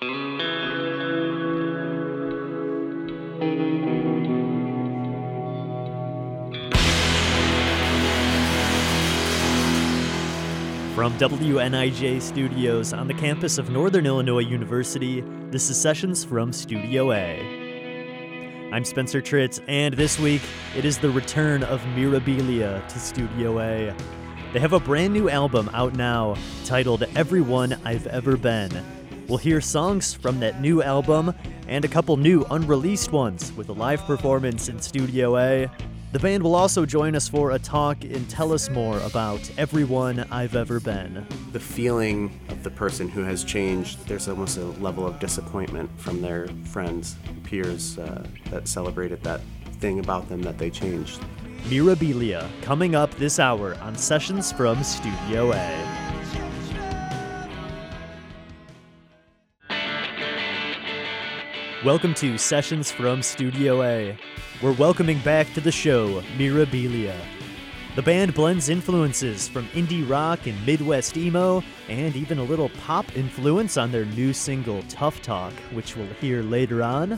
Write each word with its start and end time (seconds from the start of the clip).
From 0.00 0.10
WNIJ 11.18 12.22
Studios 12.22 12.92
on 12.92 13.08
the 13.08 13.14
campus 13.14 13.58
of 13.58 13.70
Northern 13.70 14.06
Illinois 14.06 14.38
University, 14.38 15.24
this 15.50 15.68
is 15.68 15.80
Sessions 15.80 16.24
from 16.24 16.52
Studio 16.52 17.10
A. 17.10 18.70
I'm 18.72 18.84
Spencer 18.84 19.20
Tritt, 19.20 19.60
and 19.66 19.94
this 19.94 20.20
week 20.20 20.42
it 20.76 20.84
is 20.84 20.98
the 20.98 21.10
return 21.10 21.64
of 21.64 21.80
Mirabilia 21.96 22.86
to 22.86 22.98
Studio 23.00 23.58
A. 23.58 23.92
They 24.52 24.60
have 24.60 24.74
a 24.74 24.80
brand 24.80 25.12
new 25.12 25.28
album 25.28 25.68
out 25.74 25.94
now 25.94 26.36
titled 26.64 27.02
Everyone 27.16 27.76
I've 27.84 28.06
Ever 28.06 28.36
Been. 28.36 28.97
We'll 29.28 29.36
hear 29.36 29.60
songs 29.60 30.14
from 30.14 30.40
that 30.40 30.58
new 30.58 30.82
album 30.82 31.34
and 31.66 31.84
a 31.84 31.88
couple 31.88 32.16
new 32.16 32.46
unreleased 32.50 33.12
ones 33.12 33.52
with 33.52 33.68
a 33.68 33.74
live 33.74 34.00
performance 34.04 34.70
in 34.70 34.80
Studio 34.80 35.36
A. 35.36 35.70
The 36.12 36.18
band 36.18 36.42
will 36.42 36.54
also 36.54 36.86
join 36.86 37.14
us 37.14 37.28
for 37.28 37.50
a 37.50 37.58
talk 37.58 38.02
and 38.04 38.26
tell 38.30 38.54
us 38.54 38.70
more 38.70 38.98
about 39.00 39.50
everyone 39.58 40.20
I've 40.30 40.56
ever 40.56 40.80
been. 40.80 41.26
The 41.52 41.60
feeling 41.60 42.40
of 42.48 42.62
the 42.62 42.70
person 42.70 43.06
who 43.06 43.22
has 43.22 43.44
changed, 43.44 44.06
there's 44.08 44.28
almost 44.28 44.56
a 44.56 44.64
level 44.64 45.06
of 45.06 45.20
disappointment 45.20 45.90
from 46.00 46.22
their 46.22 46.48
friends, 46.64 47.16
peers 47.44 47.98
uh, 47.98 48.26
that 48.48 48.66
celebrated 48.66 49.22
that 49.24 49.42
thing 49.72 49.98
about 49.98 50.30
them 50.30 50.40
that 50.40 50.56
they 50.56 50.70
changed. 50.70 51.20
Mirabilia 51.64 52.48
coming 52.62 52.94
up 52.94 53.14
this 53.16 53.38
hour 53.38 53.74
on 53.82 53.94
Sessions 53.94 54.52
from 54.52 54.82
Studio 54.82 55.52
A. 55.52 55.97
Welcome 61.84 62.14
to 62.14 62.36
Sessions 62.38 62.90
from 62.90 63.22
Studio 63.22 63.84
A. 63.84 64.18
We're 64.60 64.72
welcoming 64.72 65.20
back 65.20 65.54
to 65.54 65.60
the 65.60 65.70
show 65.70 66.22
Mirabilia. 66.36 67.16
The 67.94 68.02
band 68.02 68.34
blends 68.34 68.68
influences 68.68 69.46
from 69.46 69.68
indie 69.68 70.08
rock 70.10 70.48
and 70.48 70.66
Midwest 70.66 71.16
emo, 71.16 71.62
and 71.88 72.16
even 72.16 72.38
a 72.38 72.42
little 72.42 72.70
pop 72.84 73.16
influence 73.16 73.76
on 73.76 73.92
their 73.92 74.06
new 74.06 74.32
single 74.32 74.82
Tough 74.88 75.22
Talk, 75.22 75.52
which 75.70 75.94
we'll 75.94 76.08
hear 76.14 76.42
later 76.42 76.82
on. 76.82 77.16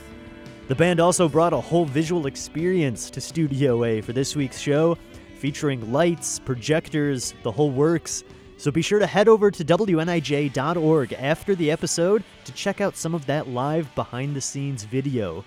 The 0.69 0.75
band 0.75 1.01
also 1.01 1.27
brought 1.27 1.55
a 1.55 1.61
whole 1.61 1.87
visual 1.87 2.27
experience 2.27 3.09
to 3.13 3.21
Studio 3.23 3.83
A 3.85 4.03
for 4.03 4.13
this 4.13 4.37
week's 4.37 4.61
show, 4.61 4.99
featuring 5.39 5.91
lights, 5.91 6.39
projectors, 6.39 7.33
the 7.45 7.51
whole 7.51 7.71
works. 7.71 8.25
So 8.61 8.71
be 8.71 8.83
sure 8.83 8.99
to 8.99 9.07
head 9.07 9.27
over 9.27 9.51
to 9.51 9.65
WNIJ.org 9.65 11.15
after 11.15 11.55
the 11.55 11.71
episode 11.71 12.23
to 12.45 12.53
check 12.53 12.83
out 12.83 12.95
some 12.95 13.15
of 13.15 13.25
that 13.25 13.49
live 13.49 13.95
behind 13.95 14.37
the 14.37 14.43
scenes 14.43 14.85
video. 14.85 15.47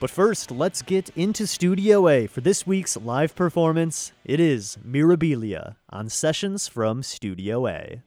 But 0.00 0.08
first, 0.08 0.50
let's 0.50 0.80
get 0.80 1.10
into 1.10 1.46
Studio 1.46 2.08
A 2.08 2.26
for 2.26 2.40
this 2.40 2.66
week's 2.66 2.96
live 2.96 3.34
performance. 3.34 4.12
It 4.24 4.40
is 4.40 4.78
Mirabilia 4.82 5.76
on 5.90 6.08
Sessions 6.08 6.66
from 6.66 7.02
Studio 7.02 7.66
A. 7.66 8.00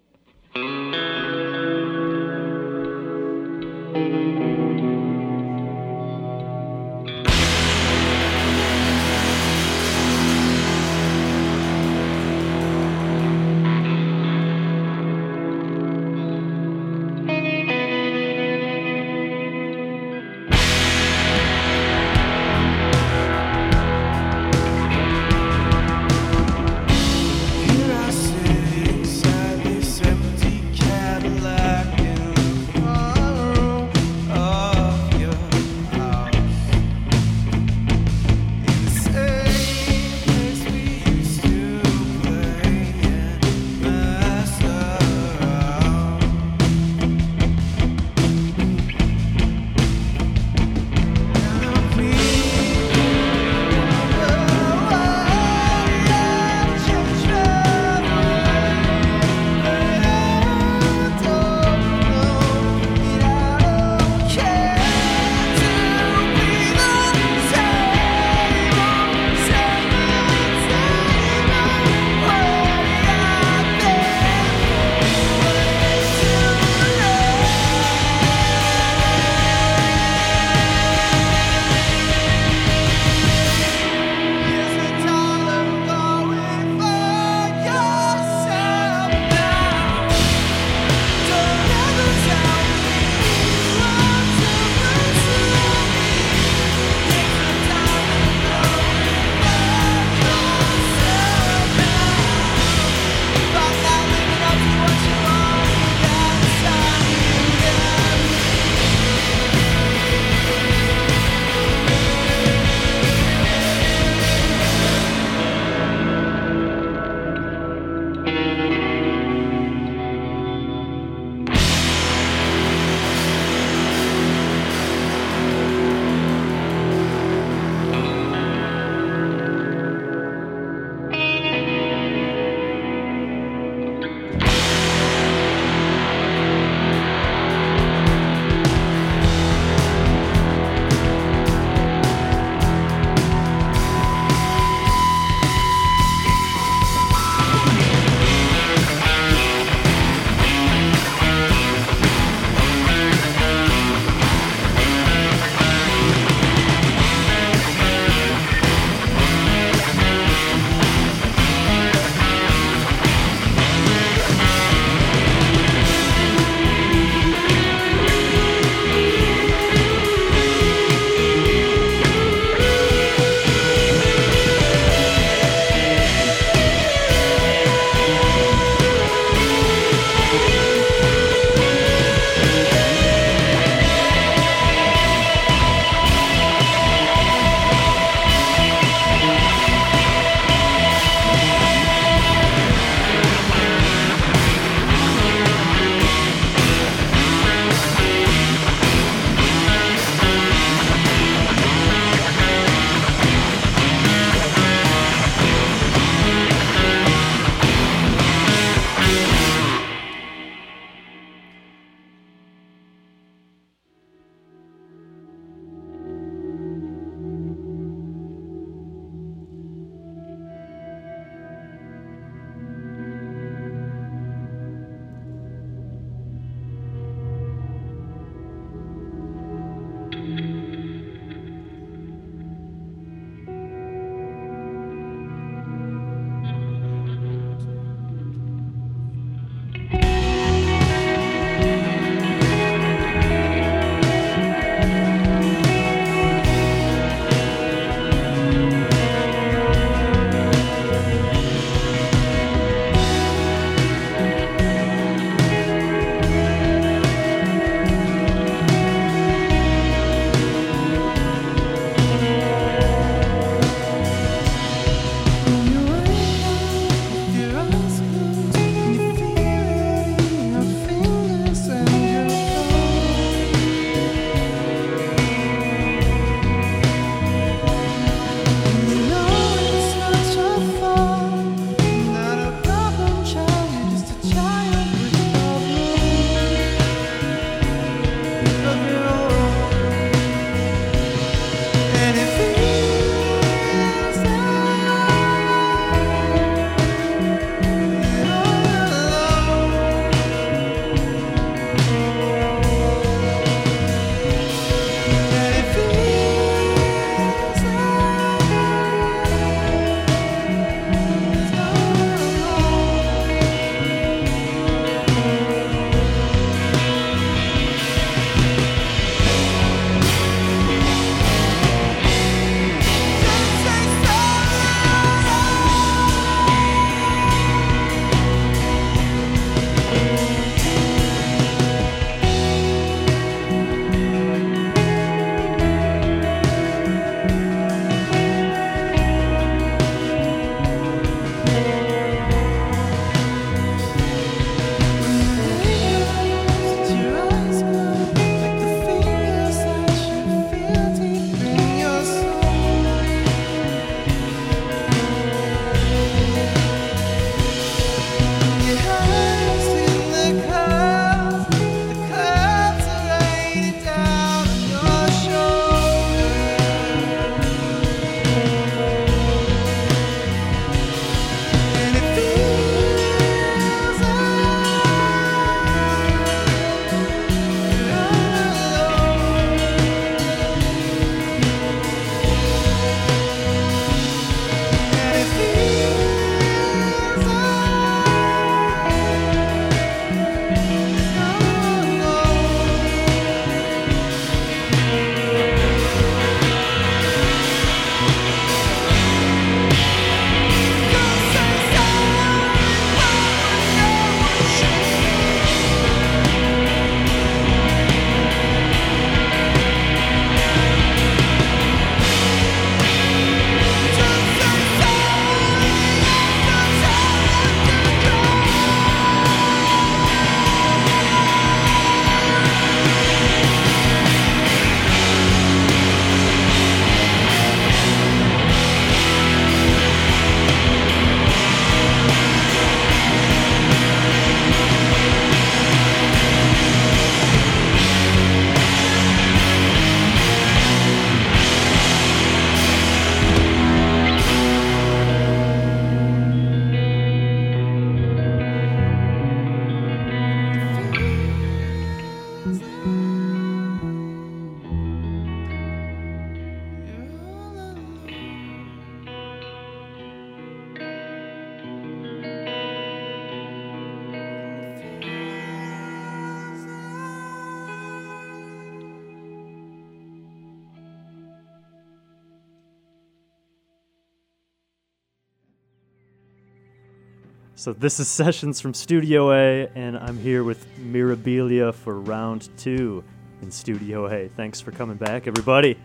So 477.68 477.74
this 477.74 478.00
is 478.00 478.08
Sessions 478.08 478.62
from 478.62 478.74
Studio 478.74 479.34
A, 479.34 479.70
and 479.76 479.98
I'm 479.98 480.18
here 480.18 480.46
with 480.46 480.66
Mirabilia 480.80 481.74
for 481.74 482.00
round 482.00 482.48
two 482.58 483.04
in 483.42 483.52
Studio 483.52 484.06
A. 484.06 484.30
Thanks 484.30 484.62
for 484.62 484.72
coming 484.72 484.96
back, 484.96 485.28
everybody. 485.28 485.78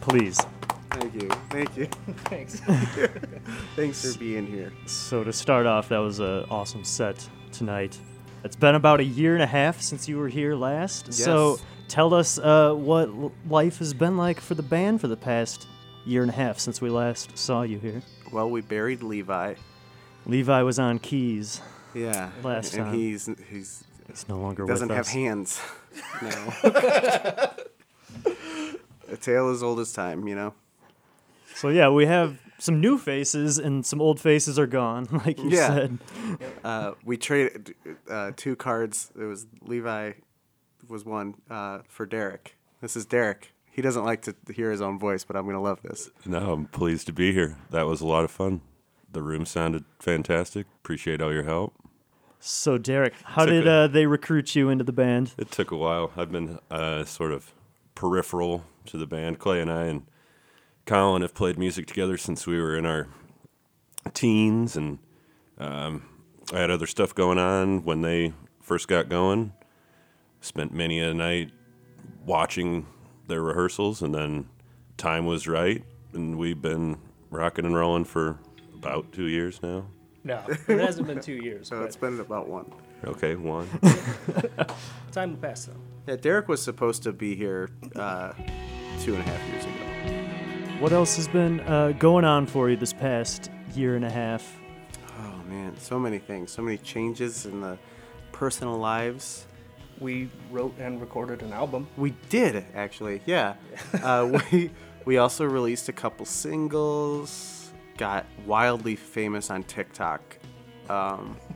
Please. 0.00 0.38
Thank 0.92 1.20
you. 1.20 1.28
Thank 1.50 1.76
you. 1.76 1.86
Thanks. 2.26 2.60
Thanks 3.74 4.12
for 4.12 4.16
being 4.20 4.46
here. 4.46 4.72
So 4.86 5.24
to 5.24 5.32
start 5.32 5.66
off, 5.66 5.88
that 5.88 5.98
was 5.98 6.20
an 6.20 6.44
awesome 6.48 6.84
set 6.84 7.28
tonight. 7.50 7.98
It's 8.44 8.54
been 8.54 8.76
about 8.76 9.00
a 9.00 9.04
year 9.04 9.34
and 9.34 9.42
a 9.42 9.48
half 9.48 9.80
since 9.80 10.08
you 10.08 10.18
were 10.18 10.28
here 10.28 10.54
last. 10.54 11.12
So 11.12 11.58
tell 11.88 12.14
us 12.14 12.38
uh, 12.38 12.74
what 12.74 13.10
life 13.48 13.80
has 13.80 13.92
been 13.92 14.16
like 14.16 14.38
for 14.38 14.54
the 14.54 14.62
band 14.62 15.00
for 15.00 15.08
the 15.08 15.16
past 15.16 15.66
year 16.06 16.22
and 16.22 16.30
a 16.30 16.34
half 16.34 16.60
since 16.60 16.80
we 16.80 16.90
last 16.90 17.36
saw 17.36 17.62
you 17.62 17.80
here. 17.80 18.02
Well, 18.30 18.48
we 18.48 18.60
buried 18.60 19.02
Levi. 19.02 19.54
Levi 20.26 20.62
was 20.62 20.78
on 20.78 20.98
keys. 20.98 21.60
Yeah. 21.94 22.30
Last 22.42 22.74
and 22.74 22.84
time. 22.86 22.94
he's 22.94 23.28
he's 23.50 23.84
He's 24.08 24.28
no 24.28 24.38
longer 24.38 24.66
doesn't 24.66 24.88
with 24.88 24.96
have 24.96 25.06
us. 25.06 25.12
hands. 25.12 25.60
No. 26.22 26.52
A 29.10 29.16
tale 29.20 29.50
as 29.50 29.62
old 29.62 29.78
as 29.80 29.92
time, 29.92 30.26
you 30.26 30.34
know. 30.34 30.54
So 31.54 31.68
yeah, 31.68 31.88
we 31.88 32.06
have 32.06 32.40
some 32.58 32.80
new 32.80 32.98
faces 32.98 33.58
and 33.58 33.84
some 33.86 34.00
old 34.00 34.18
faces 34.18 34.58
are 34.58 34.66
gone, 34.66 35.06
like 35.24 35.38
you 35.38 35.50
Yeah. 35.50 35.68
said. 35.68 35.98
Uh, 36.64 36.92
we 37.04 37.16
traded 37.16 37.74
uh, 38.10 38.32
two 38.36 38.56
cards. 38.56 39.12
It 39.18 39.24
was 39.24 39.46
Levi 39.62 40.12
was 40.88 41.04
one 41.04 41.34
uh, 41.50 41.80
for 41.88 42.06
Derek. 42.06 42.56
This 42.80 42.96
is 42.96 43.06
Derek. 43.06 43.52
He 43.70 43.82
doesn't 43.82 44.04
like 44.04 44.22
to 44.22 44.34
hear 44.52 44.70
his 44.70 44.80
own 44.80 44.98
voice, 44.98 45.24
but 45.24 45.36
I'm 45.36 45.46
gonna 45.46 45.62
love 45.62 45.80
this. 45.82 46.10
No, 46.26 46.52
I'm 46.52 46.66
pleased 46.66 47.06
to 47.06 47.12
be 47.12 47.32
here. 47.32 47.56
That 47.70 47.86
was 47.86 48.00
a 48.00 48.06
lot 48.06 48.24
of 48.24 48.30
fun. 48.30 48.60
The 49.14 49.22
room 49.22 49.46
sounded 49.46 49.84
fantastic. 50.00 50.66
Appreciate 50.82 51.22
all 51.22 51.32
your 51.32 51.44
help. 51.44 51.72
So 52.40 52.76
Derek, 52.76 53.14
how 53.22 53.46
did 53.46 53.66
a- 53.66 53.70
uh, 53.70 53.86
they 53.86 54.06
recruit 54.06 54.54
you 54.56 54.68
into 54.68 54.82
the 54.84 54.92
band? 54.92 55.32
It 55.38 55.50
took 55.50 55.70
a 55.70 55.76
while. 55.76 56.10
I've 56.16 56.32
been 56.32 56.58
uh, 56.70 57.04
sort 57.04 57.32
of 57.32 57.54
peripheral 57.94 58.64
to 58.86 58.98
the 58.98 59.06
band. 59.06 59.38
Clay 59.38 59.60
and 59.60 59.70
I 59.70 59.84
and 59.84 60.02
Colin 60.84 61.22
have 61.22 61.32
played 61.32 61.58
music 61.58 61.86
together 61.86 62.18
since 62.18 62.44
we 62.46 62.60
were 62.60 62.76
in 62.76 62.84
our 62.84 63.06
teens, 64.12 64.76
and 64.76 64.98
um, 65.58 66.02
I 66.52 66.58
had 66.58 66.70
other 66.70 66.86
stuff 66.86 67.14
going 67.14 67.38
on 67.38 67.84
when 67.84 68.02
they 68.02 68.32
first 68.60 68.88
got 68.88 69.08
going. 69.08 69.52
Spent 70.40 70.74
many 70.74 70.98
a 70.98 71.14
night 71.14 71.52
watching 72.26 72.86
their 73.28 73.40
rehearsals, 73.42 74.02
and 74.02 74.12
then 74.12 74.48
time 74.96 75.24
was 75.24 75.46
right, 75.46 75.84
and 76.12 76.36
we've 76.36 76.60
been 76.60 76.98
rocking 77.30 77.64
and 77.64 77.74
rolling 77.76 78.04
for 78.04 78.38
about 78.84 79.10
two 79.12 79.28
years 79.28 79.62
now. 79.62 79.86
No, 80.24 80.42
it 80.48 80.78
hasn't 80.78 81.06
been 81.06 81.20
two 81.20 81.34
years, 81.34 81.68
So 81.68 81.82
it's 81.82 81.96
but 81.96 82.10
been 82.10 82.20
about 82.20 82.48
one. 82.48 82.70
Okay, 83.04 83.34
one. 83.34 83.68
time 85.12 85.30
will 85.30 85.38
pass 85.38 85.66
though. 85.66 85.74
Yeah, 86.06 86.16
Derek 86.16 86.48
was 86.48 86.62
supposed 86.62 87.02
to 87.04 87.12
be 87.12 87.34
here 87.34 87.70
uh, 87.96 88.32
two 89.00 89.14
and 89.14 89.22
a 89.22 89.26
half 89.26 89.48
years 89.48 89.64
ago. 89.64 90.80
What 90.80 90.92
else 90.92 91.16
has 91.16 91.28
been 91.28 91.60
uh, 91.60 91.92
going 91.98 92.24
on 92.24 92.46
for 92.46 92.68
you 92.68 92.76
this 92.76 92.92
past 92.92 93.50
year 93.74 93.96
and 93.96 94.04
a 94.04 94.10
half? 94.10 94.56
Oh 95.18 95.42
man, 95.48 95.76
so 95.78 95.98
many 95.98 96.18
things, 96.18 96.50
so 96.50 96.62
many 96.62 96.78
changes 96.78 97.46
in 97.46 97.60
the 97.60 97.78
personal 98.32 98.76
lives. 98.76 99.46
We 100.00 100.28
wrote 100.50 100.74
and 100.78 101.00
recorded 101.00 101.42
an 101.42 101.52
album. 101.52 101.86
We 101.96 102.14
did 102.28 102.64
actually, 102.74 103.22
yeah. 103.26 103.54
uh, 104.02 104.40
we 104.50 104.70
we 105.04 105.18
also 105.18 105.44
released 105.44 105.88
a 105.88 105.92
couple 105.92 106.26
singles. 106.26 107.63
Got 107.96 108.26
wildly 108.46 108.96
famous 108.96 109.50
on 109.50 109.62
TikTok. 109.64 110.20
Um, 110.88 111.36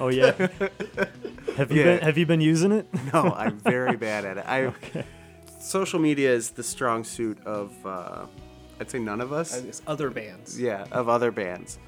Oh 0.00 0.08
yeah. 0.08 0.32
have 1.56 1.70
you 1.70 1.78
Yeah. 1.80 1.84
been 1.84 1.98
Have 2.00 2.16
you 2.16 2.24
been 2.26 2.40
using 2.40 2.72
it? 2.72 2.86
no, 3.12 3.24
I'm 3.36 3.58
very 3.58 3.96
bad 3.96 4.24
at 4.24 4.38
it. 4.38 4.44
I 4.46 4.72
social 5.60 5.98
media 5.98 6.32
is 6.32 6.50
the 6.50 6.62
strong 6.62 7.04
suit 7.04 7.38
of 7.46 7.74
uh, 7.84 8.24
I'd 8.80 8.90
say 8.90 8.98
none 8.98 9.20
of 9.20 9.32
us. 9.34 9.58
I 9.58 9.60
guess 9.66 9.82
other 9.86 10.08
bands. 10.10 10.58
Yeah, 10.58 10.86
of 10.92 11.08
other 11.10 11.30
bands. 11.30 11.78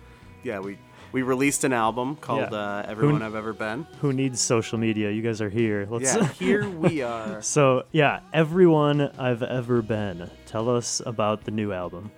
Yeah, 0.43 0.59
we 0.59 0.77
we 1.13 1.23
released 1.23 1.65
an 1.65 1.73
album 1.73 2.17
called 2.17 2.51
Yeah. 2.53 2.59
uh, 2.59 2.85
Everyone 2.87 3.23
I've 3.23 3.35
Ever 3.35 3.55
Been. 3.55 3.87
Who 4.03 4.13
needs 4.13 4.39
social 4.39 4.77
media? 4.77 5.11
You 5.11 5.23
guys 5.23 5.41
are 5.41 5.49
here. 5.49 5.87
Let's. 5.91 6.15
Yeah, 6.15 6.29
here 6.29 6.69
we 6.69 7.01
are. 7.01 7.41
so 7.41 7.85
yeah, 7.93 8.21
everyone 8.35 9.01
I've 9.19 9.43
ever 9.43 9.81
been. 9.81 10.31
Tell 10.45 10.69
us 10.69 11.01
about 11.07 11.45
the 11.45 11.51
new 11.53 11.73
album. 11.73 12.11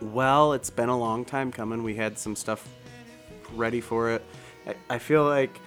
Well, 0.00 0.52
it's 0.54 0.70
been 0.70 0.88
a 0.88 0.98
long 0.98 1.24
time 1.24 1.52
coming. 1.52 1.82
We 1.82 1.94
had 1.94 2.18
some 2.18 2.34
stuff 2.36 2.66
ready 3.54 3.80
for 3.80 4.10
it. 4.10 4.24
I, 4.66 4.74
I 4.94 4.98
feel 4.98 5.24
like 5.24 5.60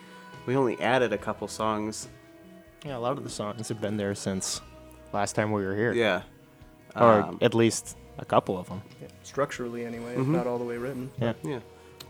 we 0.46 0.56
only 0.56 0.80
added 0.82 1.14
a 1.14 1.18
couple 1.18 1.48
songs. 1.48 2.08
Yeah, 2.86 2.98
a 2.98 3.00
lot 3.00 3.18
of 3.18 3.24
the 3.24 3.30
songs 3.30 3.68
have 3.70 3.80
been 3.80 3.98
there 3.98 4.16
since 4.16 4.62
last 5.14 5.34
time 5.36 5.52
we 5.52 5.64
were 5.64 5.76
here. 5.76 5.94
Yeah. 5.94 6.24
Or 6.96 7.22
Um, 7.22 7.38
at 7.42 7.54
least 7.54 7.98
a 8.18 8.26
couple 8.26 8.58
of 8.58 8.68
them. 8.70 8.82
Yeah, 9.02 9.08
Structurally, 9.24 9.86
anyway, 9.86 10.16
Mm-hmm. 10.16 10.34
not 10.36 10.48
all 10.48 10.58
the 10.58 10.66
way 10.66 10.78
written. 10.78 11.12
Yeah. 11.22 11.34
yeah. 11.44 11.60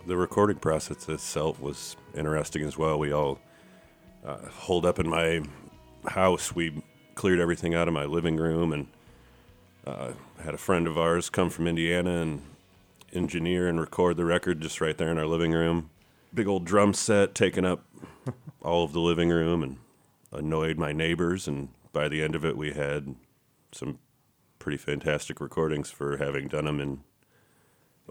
The 0.08 0.18
recording 0.18 0.58
process 0.58 1.08
itself 1.08 1.60
was 1.62 1.96
interesting 2.16 2.64
as 2.64 2.78
well. 2.78 3.00
We 3.00 3.14
all 3.14 3.40
uh, 4.26 4.38
holed 4.50 4.86
up 4.86 5.00
in 5.00 5.08
my 5.10 5.42
house. 6.08 6.54
We 6.56 6.82
cleared 7.16 7.40
everything 7.40 7.74
out 7.76 7.88
of 7.88 7.94
my 7.94 8.06
living 8.06 8.36
room 8.38 8.74
and 8.74 8.88
uh, 9.86 10.12
had 10.44 10.54
a 10.54 10.58
friend 10.58 10.88
of 10.88 10.98
ours 10.98 11.30
come 11.30 11.50
from 11.50 11.68
Indiana 11.68 12.22
and 12.22 12.42
engineer 13.14 13.68
and 13.68 13.80
record 13.80 14.18
the 14.18 14.26
record 14.26 14.62
just 14.62 14.82
right 14.82 14.98
there 14.98 15.12
in 15.12 15.18
our 15.18 15.26
living 15.26 15.52
room. 15.52 15.90
Big 16.34 16.48
old 16.48 16.66
drum 16.66 16.94
set 16.94 17.36
taking 17.36 17.66
up 17.66 17.86
all 18.62 18.84
of 18.84 18.94
the 18.94 19.00
living 19.00 19.30
room 19.30 19.62
and 19.62 19.78
annoyed 20.32 20.78
my 20.78 20.92
neighbors. 20.92 21.48
And 21.48 21.70
by 21.92 22.08
the 22.08 22.24
end 22.24 22.34
of 22.36 22.44
it, 22.44 22.58
we 22.58 22.72
had 22.74 23.16
some 23.72 24.00
pretty 24.60 24.78
fantastic 24.78 25.40
recordings 25.42 25.92
for 25.92 26.18
having 26.18 26.48
done 26.48 26.66
them 26.66 26.80
in, 26.80 27.02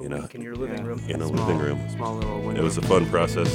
you 0.00 0.09
know, 0.09 0.29
in 0.33 0.41
your 0.43 0.55
living 0.55 0.85
room. 0.85 1.00
in 1.09 1.21
a 1.23 1.26
Small- 1.26 1.47
living 1.47 1.59
room. 1.59 1.88
Small 1.91 2.14
little 2.17 2.41
window. 2.43 2.61
It 2.61 2.64
was 2.64 2.79
a 2.79 2.83
fun 2.83 3.07
process. 3.07 3.50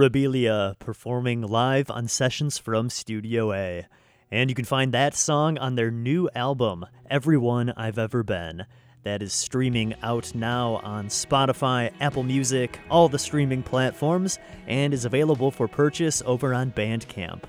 Mirabilia 0.00 0.78
performing 0.78 1.42
live 1.42 1.90
on 1.90 2.08
sessions 2.08 2.56
from 2.56 2.88
Studio 2.88 3.52
A. 3.52 3.86
And 4.30 4.48
you 4.48 4.56
can 4.56 4.64
find 4.64 4.94
that 4.94 5.14
song 5.14 5.58
on 5.58 5.74
their 5.74 5.90
new 5.90 6.26
album, 6.34 6.86
Everyone 7.10 7.74
I've 7.76 7.98
Ever 7.98 8.22
Been. 8.22 8.64
That 9.02 9.20
is 9.20 9.34
streaming 9.34 9.94
out 10.02 10.34
now 10.34 10.76
on 10.76 11.08
Spotify, 11.08 11.92
Apple 12.00 12.22
Music, 12.22 12.80
all 12.90 13.10
the 13.10 13.18
streaming 13.18 13.62
platforms, 13.62 14.38
and 14.66 14.94
is 14.94 15.04
available 15.04 15.50
for 15.50 15.68
purchase 15.68 16.22
over 16.24 16.54
on 16.54 16.72
Bandcamp. 16.72 17.42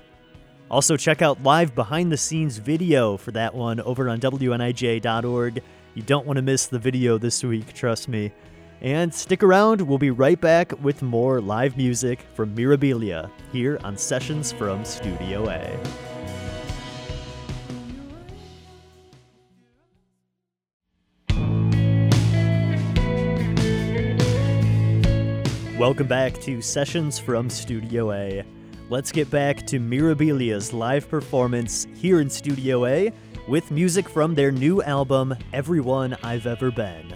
Also, 0.70 0.94
check 0.98 1.22
out 1.22 1.42
live 1.42 1.74
behind 1.74 2.12
the 2.12 2.18
scenes 2.18 2.58
video 2.58 3.16
for 3.16 3.30
that 3.30 3.54
one 3.54 3.80
over 3.80 4.10
on 4.10 4.20
WNIJ.org. 4.20 5.62
You 5.94 6.02
don't 6.02 6.26
want 6.26 6.36
to 6.36 6.42
miss 6.42 6.66
the 6.66 6.78
video 6.78 7.16
this 7.16 7.42
week, 7.42 7.72
trust 7.72 8.08
me. 8.08 8.30
And 8.82 9.14
stick 9.14 9.44
around, 9.44 9.80
we'll 9.80 9.98
be 9.98 10.10
right 10.10 10.40
back 10.40 10.72
with 10.82 11.02
more 11.02 11.40
live 11.40 11.76
music 11.76 12.20
from 12.34 12.52
Mirabilia 12.56 13.30
here 13.52 13.78
on 13.84 13.96
Sessions 13.96 14.50
from 14.50 14.84
Studio 14.84 15.48
A. 15.48 15.78
Welcome 25.78 26.08
back 26.08 26.40
to 26.40 26.60
Sessions 26.60 27.20
from 27.20 27.48
Studio 27.50 28.10
A. 28.10 28.44
Let's 28.90 29.12
get 29.12 29.30
back 29.30 29.64
to 29.68 29.78
Mirabilia's 29.78 30.72
live 30.72 31.08
performance 31.08 31.86
here 31.94 32.20
in 32.20 32.28
Studio 32.28 32.84
A 32.86 33.12
with 33.46 33.70
music 33.70 34.08
from 34.08 34.34
their 34.34 34.50
new 34.50 34.82
album, 34.82 35.36
Everyone 35.52 36.16
I've 36.24 36.48
Ever 36.48 36.72
Been. 36.72 37.14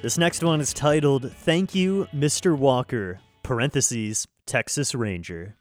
This 0.00 0.16
next 0.16 0.44
one 0.44 0.60
is 0.60 0.72
titled 0.72 1.32
Thank 1.32 1.74
You, 1.74 2.06
Mr. 2.14 2.56
Walker, 2.56 3.18
parentheses, 3.42 4.28
Texas 4.46 4.94
Ranger. 4.94 5.56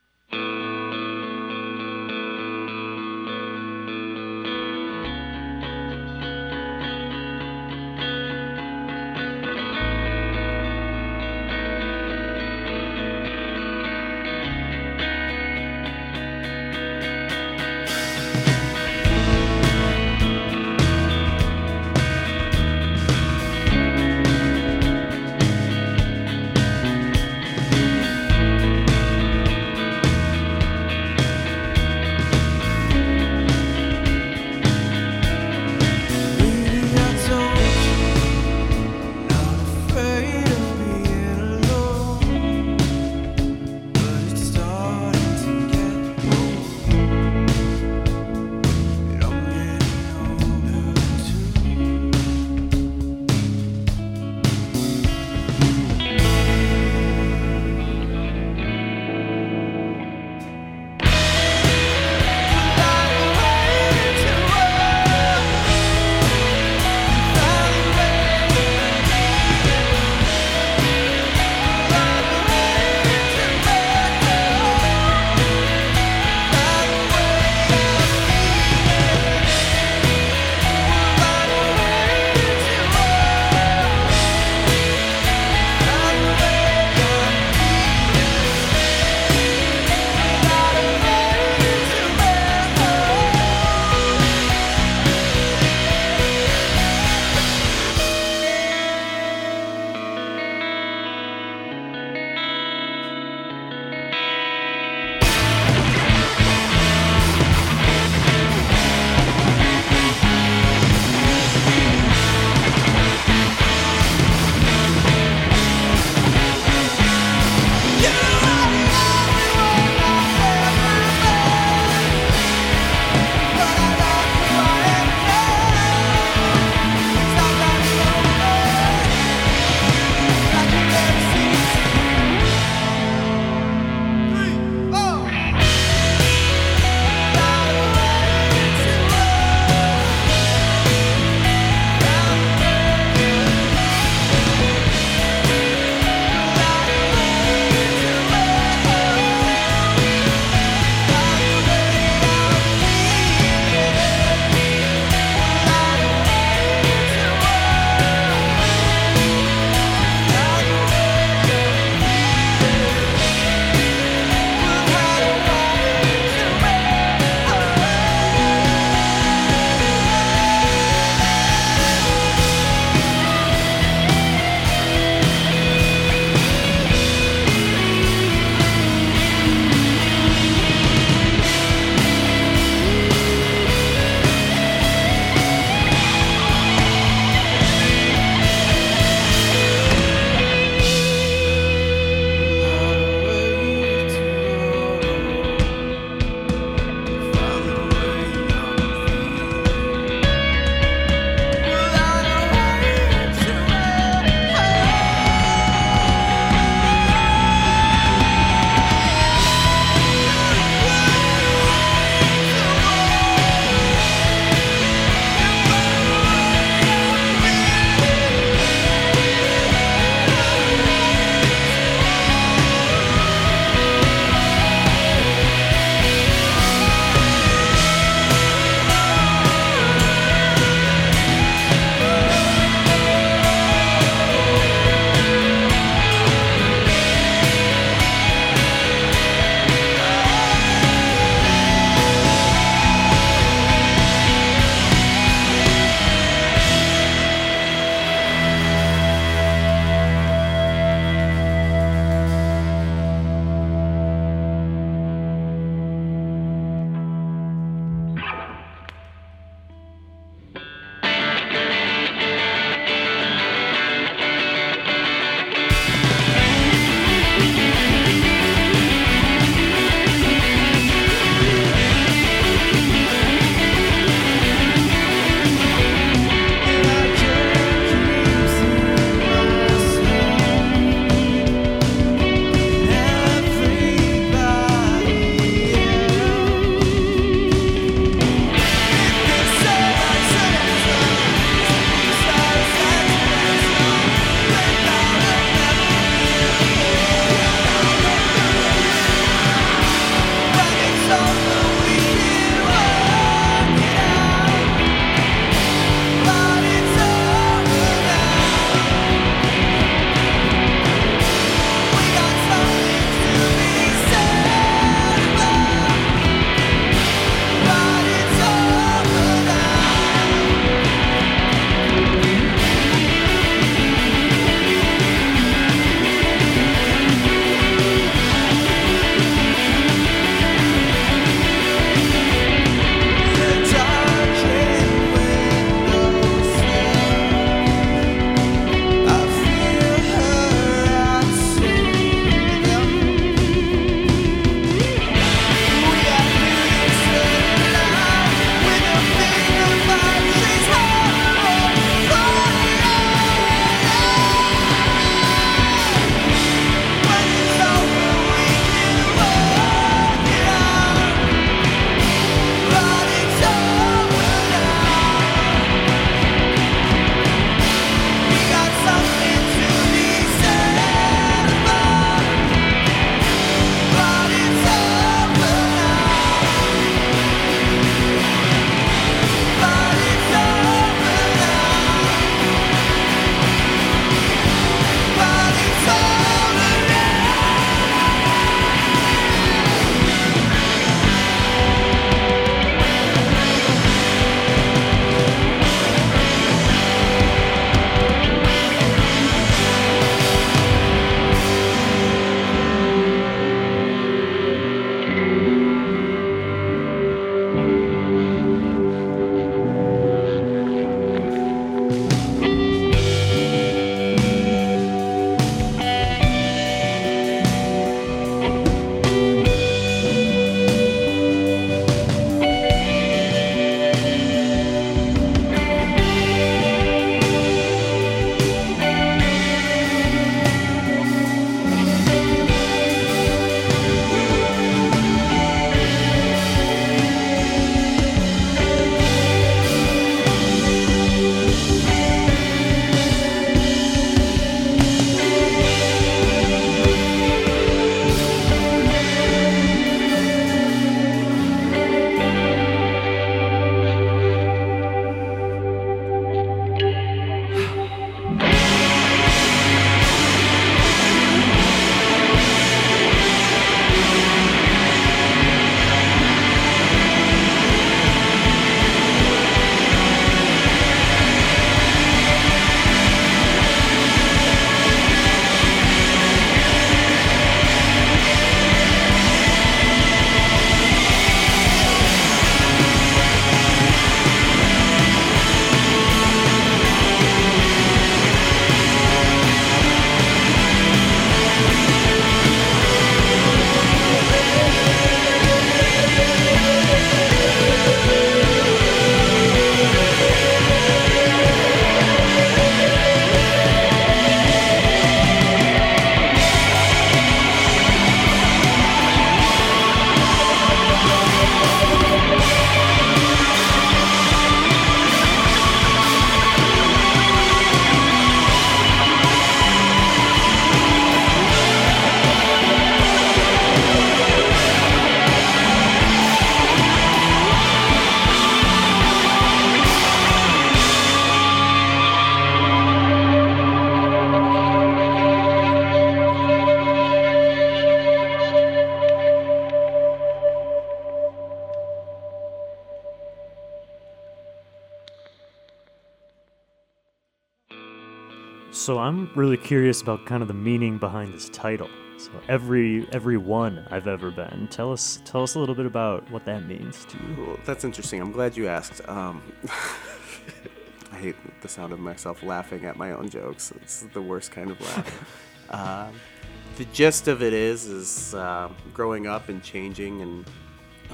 So 548.88 549.00
I'm 549.00 549.30
really 549.36 549.58
curious 549.58 550.02
about 550.02 550.26
kind 550.26 550.41
of 550.41 550.47
the 550.47 550.54
meaning 550.54 550.97
behind 550.97 551.34
this 551.34 551.50
title. 551.50 551.89
So 552.17 552.32
every 552.47 553.06
every 553.12 553.36
one 553.36 553.86
I've 553.91 554.08
ever 554.08 554.32
been. 554.32 554.69
Tell 554.71 554.93
us 554.93 555.19
tell 555.26 555.43
us 555.43 555.56
a 555.56 555.60
little 555.60 555.76
bit 555.76 555.86
about 555.86 556.32
what 556.32 556.45
that 556.45 556.65
means 556.65 557.04
to 557.04 557.17
you. 557.17 557.36
Well, 557.38 557.60
that's 557.65 557.84
interesting. 557.84 558.21
I'm 558.21 558.32
glad 558.32 558.56
you 558.56 558.69
asked. 558.69 559.02
Um, 559.10 559.43
I 561.12 561.17
hate 561.17 561.36
the 561.62 561.67
sound 561.67 561.91
of 561.91 562.00
myself 562.00 562.41
laughing 562.43 562.86
at 562.86 562.95
my 562.95 563.12
own 563.12 563.28
jokes. 563.28 563.73
It's 563.76 564.04
the 564.13 564.21
worst 564.21 564.52
kind 564.52 564.71
of 564.71 564.80
laugh. 564.80 565.67
um, 566.08 566.13
the 566.78 566.86
gist 566.86 567.28
of 567.28 567.43
it 567.43 567.52
is, 567.52 567.88
is 567.88 568.36
uh, 568.36 568.69
growing 568.93 569.28
up 569.28 569.50
and 569.50 569.62
changing 569.62 570.21
and 570.21 570.50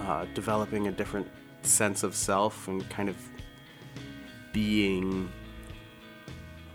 uh, 0.01 0.25
developing 0.36 0.89
a 0.89 0.91
different 0.91 1.27
sense 1.63 2.03
of 2.03 2.13
self 2.13 2.67
and 2.67 2.88
kind 2.91 3.09
of 3.09 3.17
being 4.51 5.31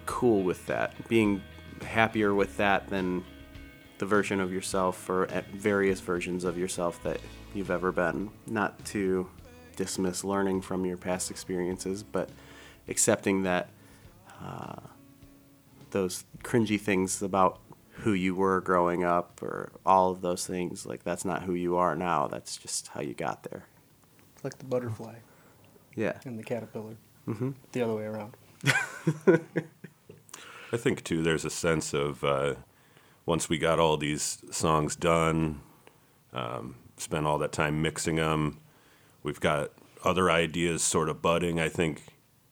cool 0.08 0.42
with 0.42 0.66
that, 0.66 0.94
being 1.08 1.42
happier 1.82 2.34
with 2.34 2.56
that 2.56 2.88
than 2.88 3.22
the 3.98 4.06
version 4.06 4.40
of 4.40 4.50
yourself 4.52 5.08
or 5.10 5.26
at 5.30 5.46
various 5.50 6.00
versions 6.00 6.44
of 6.44 6.56
yourself 6.56 7.02
that 7.02 7.20
you've 7.54 7.70
ever 7.70 7.92
been. 7.92 8.30
Not 8.46 8.82
to 8.86 9.28
dismiss 9.76 10.24
learning 10.24 10.62
from 10.62 10.86
your 10.86 10.96
past 10.96 11.30
experiences, 11.30 12.02
but 12.02 12.30
accepting 12.88 13.42
that 13.42 13.68
uh, 14.42 14.76
those 15.90 16.24
cringy 16.42 16.80
things 16.80 17.22
about 17.22 17.60
who 17.90 18.12
you 18.12 18.34
were 18.34 18.60
growing 18.62 19.04
up 19.04 19.42
or 19.42 19.72
all 19.84 20.10
of 20.10 20.20
those 20.22 20.46
things, 20.46 20.86
like 20.86 21.02
that's 21.04 21.24
not 21.24 21.42
who 21.42 21.52
you 21.54 21.76
are 21.76 21.94
now. 21.94 22.28
That's 22.28 22.56
just 22.56 22.88
how 22.88 23.02
you 23.02 23.12
got 23.14 23.42
there. 23.42 23.66
It's 24.34 24.44
like 24.44 24.56
the 24.58 24.64
butterfly 24.64 25.16
Yeah. 25.96 26.18
and 26.24 26.38
the 26.38 26.44
caterpillar. 26.44 26.96
Mm-hmm. 27.26 27.50
The 27.72 27.82
other 27.82 27.94
way 27.94 28.04
around. 28.04 28.36
I 30.72 30.76
think 30.76 31.04
too. 31.04 31.22
There's 31.22 31.44
a 31.44 31.50
sense 31.50 31.94
of 31.94 32.22
uh, 32.24 32.54
once 33.26 33.48
we 33.48 33.58
got 33.58 33.78
all 33.78 33.96
these 33.96 34.42
songs 34.50 34.96
done, 34.96 35.60
um, 36.32 36.76
spent 36.96 37.26
all 37.26 37.38
that 37.38 37.52
time 37.52 37.80
mixing 37.82 38.16
them. 38.16 38.58
We've 39.22 39.40
got 39.40 39.70
other 40.04 40.30
ideas 40.30 40.82
sort 40.82 41.08
of 41.08 41.22
budding. 41.22 41.58
I 41.60 41.68
think 41.68 42.02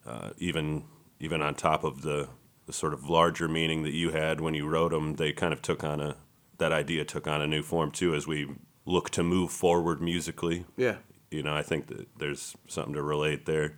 uh, 0.06 0.30
even 0.38 0.84
even 1.20 1.42
on 1.42 1.54
top 1.54 1.84
of 1.84 2.02
the 2.02 2.28
the 2.66 2.72
sort 2.72 2.92
of 2.92 3.08
larger 3.08 3.48
meaning 3.48 3.84
that 3.84 3.92
you 3.92 4.10
had 4.10 4.40
when 4.40 4.54
you 4.54 4.66
wrote 4.66 4.90
them, 4.90 5.14
they 5.14 5.32
kind 5.32 5.52
of 5.52 5.62
took 5.62 5.84
on 5.84 6.00
a 6.00 6.16
that 6.58 6.72
idea 6.72 7.04
took 7.04 7.26
on 7.26 7.42
a 7.42 7.46
new 7.46 7.62
form 7.62 7.90
too 7.90 8.14
as 8.14 8.26
we 8.26 8.48
look 8.86 9.10
to 9.10 9.22
move 9.22 9.50
forward 9.50 10.00
musically. 10.00 10.64
Yeah. 10.76 10.96
You 11.30 11.42
know, 11.42 11.54
I 11.54 11.62
think 11.62 11.88
that 11.88 12.06
there's 12.18 12.56
something 12.66 12.94
to 12.94 13.02
relate 13.02 13.46
there. 13.46 13.76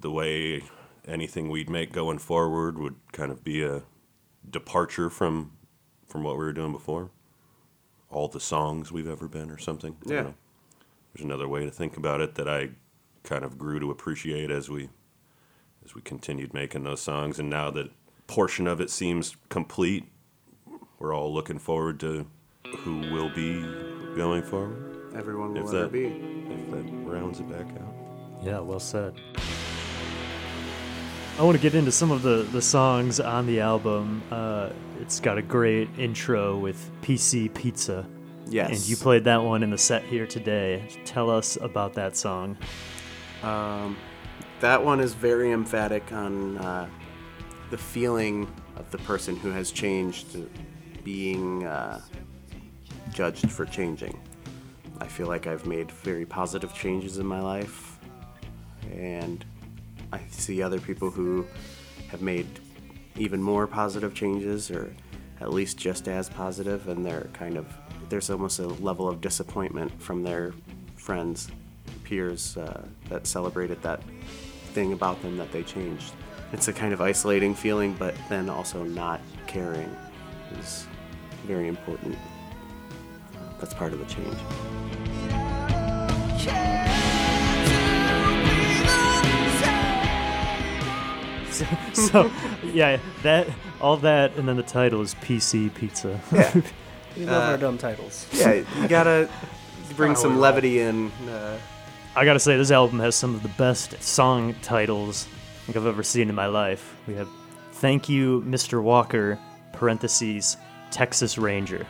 The 0.00 0.10
way 0.10 0.62
anything 1.08 1.48
we'd 1.48 1.70
make 1.70 1.92
going 1.92 2.18
forward 2.18 2.78
would 2.78 2.96
kind 3.12 3.32
of 3.32 3.42
be 3.42 3.62
a 3.64 3.82
departure 4.48 5.10
from 5.10 5.52
from 6.06 6.22
what 6.22 6.34
we 6.38 6.44
were 6.44 6.52
doing 6.52 6.72
before. 6.72 7.10
All 8.10 8.28
the 8.28 8.40
songs 8.40 8.90
we've 8.90 9.08
ever 9.08 9.28
been, 9.28 9.50
or 9.50 9.58
something. 9.58 9.96
I 10.00 10.04
don't 10.08 10.14
Yeah. 10.14 10.22
know. 10.22 10.34
There's 11.12 11.24
another 11.24 11.46
way 11.48 11.64
to 11.64 11.70
think 11.70 11.96
about 11.96 12.20
it 12.22 12.34
that 12.36 12.48
I 12.48 12.70
kind 13.24 13.44
of 13.44 13.58
grew 13.58 13.78
to 13.80 13.90
appreciate 13.90 14.50
as 14.50 14.70
we 14.70 14.88
as 15.84 15.94
we 15.94 16.00
continued 16.02 16.52
making 16.54 16.84
those 16.84 17.00
songs, 17.00 17.38
and 17.38 17.48
now 17.48 17.70
that 17.70 17.90
portion 18.26 18.66
of 18.66 18.78
it 18.80 18.90
seems 18.90 19.36
complete, 19.48 20.04
we're 20.98 21.14
all 21.14 21.32
looking 21.32 21.58
forward 21.58 21.98
to 22.00 22.26
who 22.80 22.98
will 23.12 23.30
be 23.34 23.60
going 24.14 24.42
forward. 24.42 25.14
Everyone 25.14 25.52
will 25.54 25.58
If 25.68 25.68
ever 25.74 25.78
that- 25.84 25.92
be. 25.92 26.04
If 26.06 26.70
that 26.70 26.92
rounds 27.10 27.40
it 27.40 27.48
back 27.48 27.66
out. 27.80 27.94
Yeah, 28.42 28.60
well 28.60 28.80
said. 28.80 29.18
I 31.38 31.42
want 31.42 31.56
to 31.56 31.62
get 31.62 31.76
into 31.76 31.92
some 31.92 32.10
of 32.10 32.22
the, 32.22 32.48
the 32.50 32.60
songs 32.60 33.20
on 33.20 33.46
the 33.46 33.60
album. 33.60 34.24
Uh, 34.28 34.70
it's 35.00 35.20
got 35.20 35.38
a 35.38 35.42
great 35.42 35.88
intro 35.96 36.58
with 36.58 36.90
PC 37.00 37.54
Pizza. 37.54 38.04
Yes. 38.48 38.70
And 38.70 38.88
you 38.88 38.96
played 38.96 39.22
that 39.22 39.44
one 39.44 39.62
in 39.62 39.70
the 39.70 39.78
set 39.78 40.02
here 40.02 40.26
today. 40.26 40.88
Tell 41.04 41.30
us 41.30 41.56
about 41.60 41.94
that 41.94 42.16
song. 42.16 42.58
Um, 43.44 43.96
that 44.58 44.84
one 44.84 44.98
is 44.98 45.14
very 45.14 45.52
emphatic 45.52 46.12
on 46.12 46.58
uh, 46.58 46.88
the 47.70 47.78
feeling 47.78 48.52
of 48.74 48.90
the 48.90 48.98
person 48.98 49.36
who 49.36 49.52
has 49.52 49.70
changed 49.70 50.38
being 51.04 51.64
uh, 51.64 52.00
judged 53.12 53.48
for 53.48 53.64
changing. 53.64 54.20
I 55.00 55.06
feel 55.06 55.28
like 55.28 55.46
I've 55.46 55.66
made 55.66 55.92
very 55.92 56.26
positive 56.26 56.74
changes 56.74 57.18
in 57.18 57.26
my 57.26 57.40
life, 57.40 58.00
and 58.90 59.44
I 60.12 60.20
see 60.30 60.62
other 60.62 60.80
people 60.80 61.10
who 61.10 61.46
have 62.08 62.22
made 62.22 62.46
even 63.16 63.42
more 63.42 63.66
positive 63.66 64.14
changes, 64.14 64.70
or 64.70 64.94
at 65.40 65.52
least 65.52 65.76
just 65.76 66.08
as 66.08 66.28
positive, 66.28 66.88
and 66.88 67.04
they're 67.04 67.28
kind 67.32 67.56
of 67.56 67.66
there's 68.08 68.30
almost 68.30 68.58
a 68.58 68.66
level 68.66 69.08
of 69.08 69.20
disappointment 69.20 70.00
from 70.00 70.22
their 70.22 70.54
friends, 70.96 71.48
peers 72.04 72.56
uh, 72.56 72.86
that 73.10 73.26
celebrated 73.26 73.82
that 73.82 74.02
thing 74.72 74.92
about 74.92 75.20
them 75.22 75.36
that 75.36 75.52
they 75.52 75.62
changed. 75.62 76.12
It's 76.52 76.68
a 76.68 76.72
kind 76.72 76.94
of 76.94 77.00
isolating 77.00 77.54
feeling, 77.54 77.94
but 77.98 78.14
then 78.28 78.48
also 78.48 78.82
not 78.84 79.20
caring 79.46 79.94
is 80.58 80.86
very 81.46 81.68
important. 81.68 82.16
That's 83.60 83.74
part 83.74 83.92
of 83.92 83.98
the 83.98 84.06
change. 84.06 84.38
So, 91.58 91.66
so 91.92 92.30
yeah, 92.64 92.98
that 93.22 93.48
all 93.80 93.96
that, 93.98 94.36
and 94.36 94.48
then 94.48 94.56
the 94.56 94.62
title 94.62 95.00
is 95.00 95.14
PC 95.16 95.74
Pizza. 95.74 96.20
Yeah. 96.32 96.60
We 97.16 97.24
love 97.24 97.42
Uh, 97.42 97.50
our 97.52 97.56
dumb 97.58 97.78
titles. 97.78 98.28
Yeah, 98.32 98.52
you 98.80 98.86
gotta 98.88 99.28
bring 99.96 100.14
some 100.14 100.38
levity 100.38 100.78
in. 100.78 101.10
Uh, 101.28 101.58
I 102.14 102.24
gotta 102.24 102.38
say, 102.38 102.56
this 102.56 102.70
album 102.70 103.00
has 103.00 103.16
some 103.16 103.34
of 103.34 103.42
the 103.42 103.48
best 103.50 104.00
song 104.00 104.54
titles 104.62 105.26
I 105.26 105.66
think 105.66 105.76
I've 105.78 105.86
ever 105.86 106.04
seen 106.04 106.28
in 106.28 106.34
my 106.36 106.46
life. 106.46 106.94
We 107.08 107.14
have 107.14 107.28
"Thank 107.72 108.08
You, 108.08 108.42
Mr. 108.46 108.80
Walker," 108.80 109.36
parentheses 109.72 110.58
Texas 110.92 111.38
Ranger, 111.38 111.86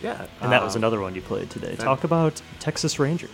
yeah, 0.00 0.26
and 0.40 0.52
that 0.52 0.62
was 0.62 0.76
um, 0.76 0.80
another 0.82 1.00
one 1.00 1.14
you 1.16 1.22
played 1.22 1.50
today. 1.50 1.74
Talk 1.74 2.04
about 2.04 2.40
Texas 2.60 3.00
Ranger. 3.00 3.30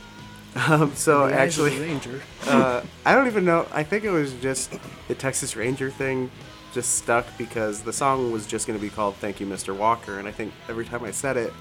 Um, 0.57 0.95
so 0.95 1.27
The 1.29 1.41
Eyes 1.41 1.59
of 1.59 1.65
the 1.65 1.71
actually, 1.71 1.81
Ranger. 1.81 2.23
uh, 2.47 2.83
I 3.05 3.15
don't 3.15 3.27
even 3.27 3.45
know. 3.45 3.67
I 3.73 3.83
think 3.83 4.05
it 4.05 4.11
was 4.11 4.33
just 4.35 4.73
the 5.07 5.15
Texas 5.15 5.57
Ranger 5.57 5.91
thing 5.91 6.31
just 6.73 6.95
stuck 6.97 7.27
because 7.39 7.83
the 7.83 7.93
song 7.93 8.31
was 8.33 8.47
just 8.47 8.67
going 8.67 8.79
to 8.79 8.83
be 8.83 8.91
called 8.91 9.17
"Thank 9.17 9.41
You, 9.41 9.47
Mr. 9.47 9.77
Walker," 9.77 10.19
and 10.19 10.29
I 10.29 10.33
think 10.33 10.53
every 10.69 10.85
time 10.85 11.05
I 11.05 11.11
said 11.11 11.37
it, 11.37 11.53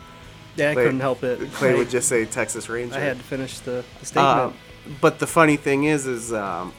Yeah, 0.55 0.71
I 0.71 0.73
Clay- 0.73 0.83
couldn't 0.85 0.99
help 0.99 1.23
it. 1.23 1.39
Clay 1.53 1.71
I, 1.71 1.75
would 1.75 1.89
just 1.89 2.07
say 2.09 2.25
Texas 2.25 2.69
Ranger. 2.69 2.95
I 2.95 2.99
had 2.99 3.17
to 3.17 3.23
finish 3.23 3.59
the, 3.59 3.83
the 3.99 4.05
statement. 4.05 4.39
Um, 4.39 4.53
but 5.01 5.19
the 5.19 5.27
funny 5.27 5.57
thing 5.57 5.85
is, 5.85 6.07
is 6.07 6.33
um, 6.33 6.73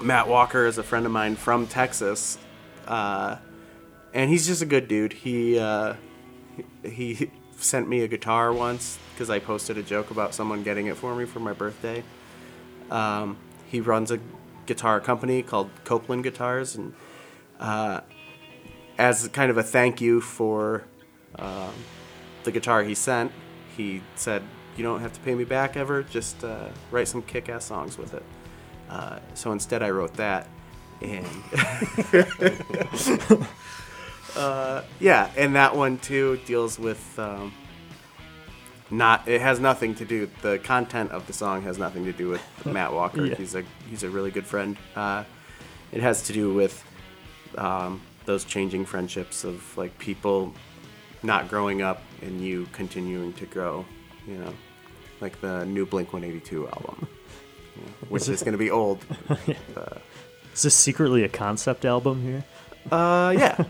Matt 0.00 0.28
Walker 0.28 0.66
is 0.66 0.78
a 0.78 0.82
friend 0.82 1.06
of 1.06 1.12
mine 1.12 1.36
from 1.36 1.66
Texas, 1.66 2.38
uh, 2.86 3.36
and 4.14 4.30
he's 4.30 4.46
just 4.46 4.62
a 4.62 4.66
good 4.66 4.88
dude. 4.88 5.12
He 5.12 5.58
uh, 5.58 5.94
he 6.82 7.14
he 7.14 7.30
sent 7.62 7.88
me 7.88 8.02
a 8.02 8.08
guitar 8.08 8.52
once 8.52 8.98
because 9.14 9.30
I 9.30 9.38
posted 9.38 9.78
a 9.78 9.82
joke 9.82 10.10
about 10.10 10.34
someone 10.34 10.62
getting 10.62 10.86
it 10.86 10.96
for 10.96 11.14
me 11.14 11.24
for 11.24 11.40
my 11.40 11.52
birthday. 11.52 12.04
Um, 12.90 13.38
he 13.66 13.80
runs 13.80 14.10
a 14.10 14.20
guitar 14.66 15.00
company 15.00 15.42
called 15.42 15.70
Copeland 15.84 16.24
Guitars, 16.24 16.76
and 16.76 16.94
uh, 17.58 18.00
as 18.98 19.26
kind 19.28 19.50
of 19.50 19.56
a 19.56 19.62
thank 19.62 20.00
you 20.00 20.20
for 20.20 20.84
um, 21.38 21.72
the 22.44 22.52
guitar 22.52 22.82
he 22.82 22.94
sent, 22.94 23.32
he 23.76 24.02
said, 24.14 24.42
"You 24.76 24.84
don't 24.84 25.00
have 25.00 25.12
to 25.14 25.20
pay 25.20 25.34
me 25.34 25.44
back 25.44 25.76
ever. 25.76 26.02
Just 26.02 26.44
uh, 26.44 26.68
write 26.90 27.08
some 27.08 27.22
kick-ass 27.22 27.64
songs 27.64 27.98
with 27.98 28.14
it." 28.14 28.22
Uh, 28.88 29.18
so 29.34 29.52
instead, 29.52 29.82
I 29.82 29.90
wrote 29.90 30.14
that, 30.14 30.48
and 31.00 31.26
uh, 34.36 34.82
yeah, 35.00 35.30
and 35.36 35.54
that 35.56 35.74
one 35.74 35.98
too 35.98 36.38
deals 36.46 36.78
with 36.78 37.18
um, 37.18 37.52
not. 38.90 39.26
It 39.26 39.40
has 39.40 39.58
nothing 39.60 39.94
to 39.96 40.04
do. 40.04 40.28
The 40.42 40.58
content 40.58 41.10
of 41.10 41.26
the 41.26 41.32
song 41.32 41.62
has 41.62 41.78
nothing 41.78 42.04
to 42.04 42.12
do 42.12 42.28
with 42.28 42.42
Matt 42.66 42.92
Walker. 42.92 43.24
Yeah. 43.26 43.34
He's 43.34 43.54
a 43.54 43.64
he's 43.88 44.02
a 44.02 44.10
really 44.10 44.30
good 44.30 44.46
friend. 44.46 44.76
Uh, 44.94 45.24
it 45.92 46.02
has 46.02 46.22
to 46.24 46.32
do 46.32 46.52
with 46.52 46.84
um, 47.56 48.00
those 48.24 48.44
changing 48.44 48.84
friendships 48.84 49.44
of 49.44 49.76
like 49.76 49.96
people 49.98 50.52
not 51.22 51.48
growing 51.48 51.82
up 51.82 52.02
and 52.22 52.40
you 52.40 52.66
continuing 52.72 53.32
to 53.34 53.46
grow. 53.46 53.84
You 54.26 54.38
know, 54.38 54.52
like 55.20 55.40
the 55.40 55.64
new 55.64 55.86
Blink 55.86 56.12
182 56.12 56.66
album, 56.68 57.08
you 57.76 57.82
know, 57.82 57.88
which 58.08 58.28
is 58.28 58.42
going 58.42 58.52
to 58.52 58.58
be 58.58 58.70
old. 58.70 59.04
uh, 59.28 59.36
Is 60.54 60.62
this 60.62 60.74
secretly 60.74 61.22
a 61.24 61.28
concept 61.28 61.84
album 61.84 62.22
here? 62.22 62.44
uh, 62.90 63.34
yeah. 63.36 63.62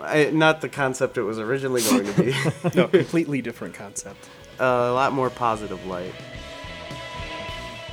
I, 0.00 0.30
not 0.30 0.60
the 0.60 0.68
concept 0.68 1.18
it 1.18 1.22
was 1.22 1.38
originally 1.38 1.82
going 1.82 2.06
to 2.06 2.22
be. 2.22 2.34
no, 2.76 2.88
completely 2.88 3.42
different 3.42 3.74
concept. 3.74 4.28
a 4.58 4.92
lot 4.92 5.12
more 5.12 5.30
positive 5.30 5.84
light. 5.86 6.14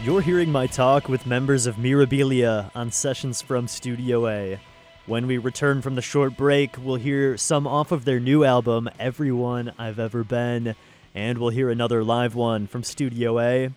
You're 0.04 0.21
hearing 0.21 0.52
my 0.52 0.67
talk 0.67 1.10
with 1.10 1.25
members 1.25 1.65
of 1.65 1.75
Mirabilia 1.75 2.71
on 2.73 2.91
Sessions 2.91 3.41
from 3.41 3.67
Studio 3.67 4.28
A. 4.28 4.60
When 5.08 5.28
we 5.28 5.38
return 5.38 5.82
from 5.82 5.95
the 5.95 6.02
short 6.02 6.38
break, 6.38 6.75
we'll 6.82 6.95
hear 6.95 7.36
some 7.36 7.65
off 7.65 7.91
of 7.91 8.06
their 8.06 8.19
new 8.19 8.43
album, 8.43 8.89
Everyone 8.99 9.73
I've 9.78 9.99
Ever 9.99 10.23
Been, 10.23 10.75
and 11.15 11.38
we'll 11.39 11.49
hear 11.49 11.69
another 11.69 12.04
live 12.04 12.36
one 12.36 12.67
from 12.67 12.84
Studio 12.84 13.39
A. 13.39 13.71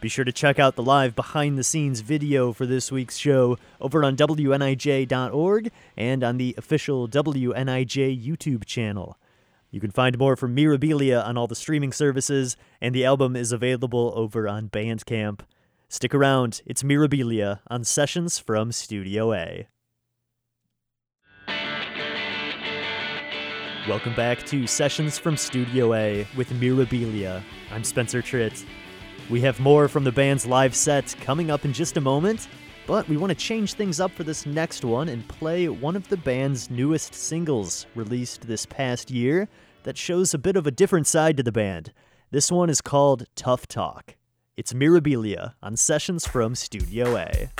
Be 0.00 0.08
sure 0.08 0.24
to 0.24 0.30
check 0.30 0.60
out 0.60 0.76
the 0.76 0.82
live 0.82 1.16
behind 1.16 1.58
the 1.58 1.64
scenes 1.64 2.02
video 2.02 2.52
for 2.52 2.66
this 2.66 2.92
week's 2.92 3.16
show 3.16 3.58
over 3.80 4.04
on 4.04 4.16
WNIJ.org 4.16 5.72
and 5.96 6.22
on 6.22 6.36
the 6.36 6.54
official 6.56 7.08
WNIJ 7.08 8.24
YouTube 8.24 8.64
channel. 8.64 9.18
You 9.72 9.80
can 9.80 9.90
find 9.90 10.16
more 10.16 10.36
from 10.36 10.54
Mirabilia 10.54 11.26
on 11.26 11.36
all 11.36 11.48
the 11.48 11.56
streaming 11.56 11.92
services, 11.92 12.56
and 12.80 12.94
the 12.94 13.04
album 13.04 13.34
is 13.34 13.50
available 13.50 14.12
over 14.14 14.48
on 14.48 14.68
Bandcamp. 14.68 15.40
Stick 15.88 16.14
around, 16.14 16.62
it's 16.64 16.84
Mirabilia 16.84 17.58
on 17.66 17.82
Sessions 17.82 18.38
from 18.38 18.70
Studio 18.70 19.32
A. 19.34 19.66
Welcome 23.88 24.14
back 24.14 24.46
to 24.46 24.68
Sessions 24.68 25.18
from 25.18 25.36
Studio 25.36 25.92
A 25.94 26.24
with 26.36 26.50
Mirabilia. 26.50 27.42
I'm 27.72 27.82
Spencer 27.82 28.22
Tritt. 28.22 28.64
We 29.30 29.42
have 29.42 29.60
more 29.60 29.88
from 29.88 30.04
the 30.04 30.12
band's 30.12 30.46
live 30.46 30.74
set 30.74 31.14
coming 31.20 31.50
up 31.50 31.66
in 31.66 31.74
just 31.74 31.98
a 31.98 32.00
moment, 32.00 32.48
but 32.86 33.06
we 33.10 33.18
want 33.18 33.30
to 33.30 33.36
change 33.36 33.74
things 33.74 34.00
up 34.00 34.10
for 34.12 34.24
this 34.24 34.46
next 34.46 34.86
one 34.86 35.10
and 35.10 35.28
play 35.28 35.68
one 35.68 35.96
of 35.96 36.08
the 36.08 36.16
band's 36.16 36.70
newest 36.70 37.12
singles 37.12 37.84
released 37.94 38.46
this 38.46 38.64
past 38.64 39.10
year 39.10 39.46
that 39.82 39.98
shows 39.98 40.32
a 40.32 40.38
bit 40.38 40.56
of 40.56 40.66
a 40.66 40.70
different 40.70 41.06
side 41.06 41.36
to 41.36 41.42
the 41.42 41.52
band. 41.52 41.92
This 42.30 42.50
one 42.50 42.70
is 42.70 42.80
called 42.80 43.26
Tough 43.36 43.68
Talk. 43.68 44.16
It's 44.56 44.72
Mirabilia 44.72 45.52
on 45.62 45.76
Sessions 45.76 46.26
from 46.26 46.54
Studio 46.54 47.16
A. 47.18 47.50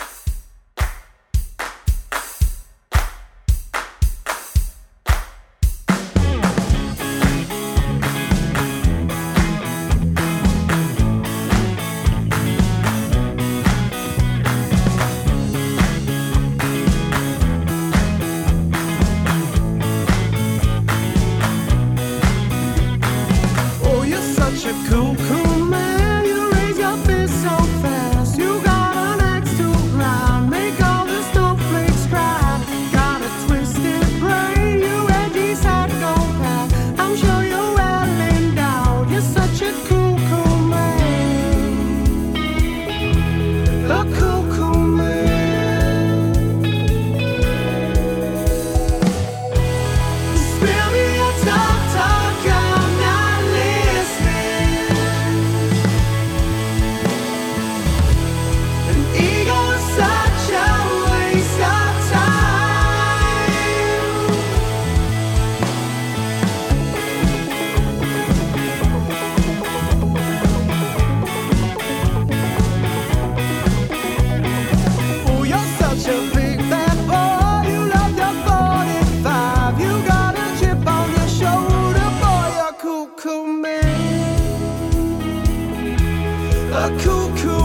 a 86.78 86.90
cuckoo. 86.90 87.57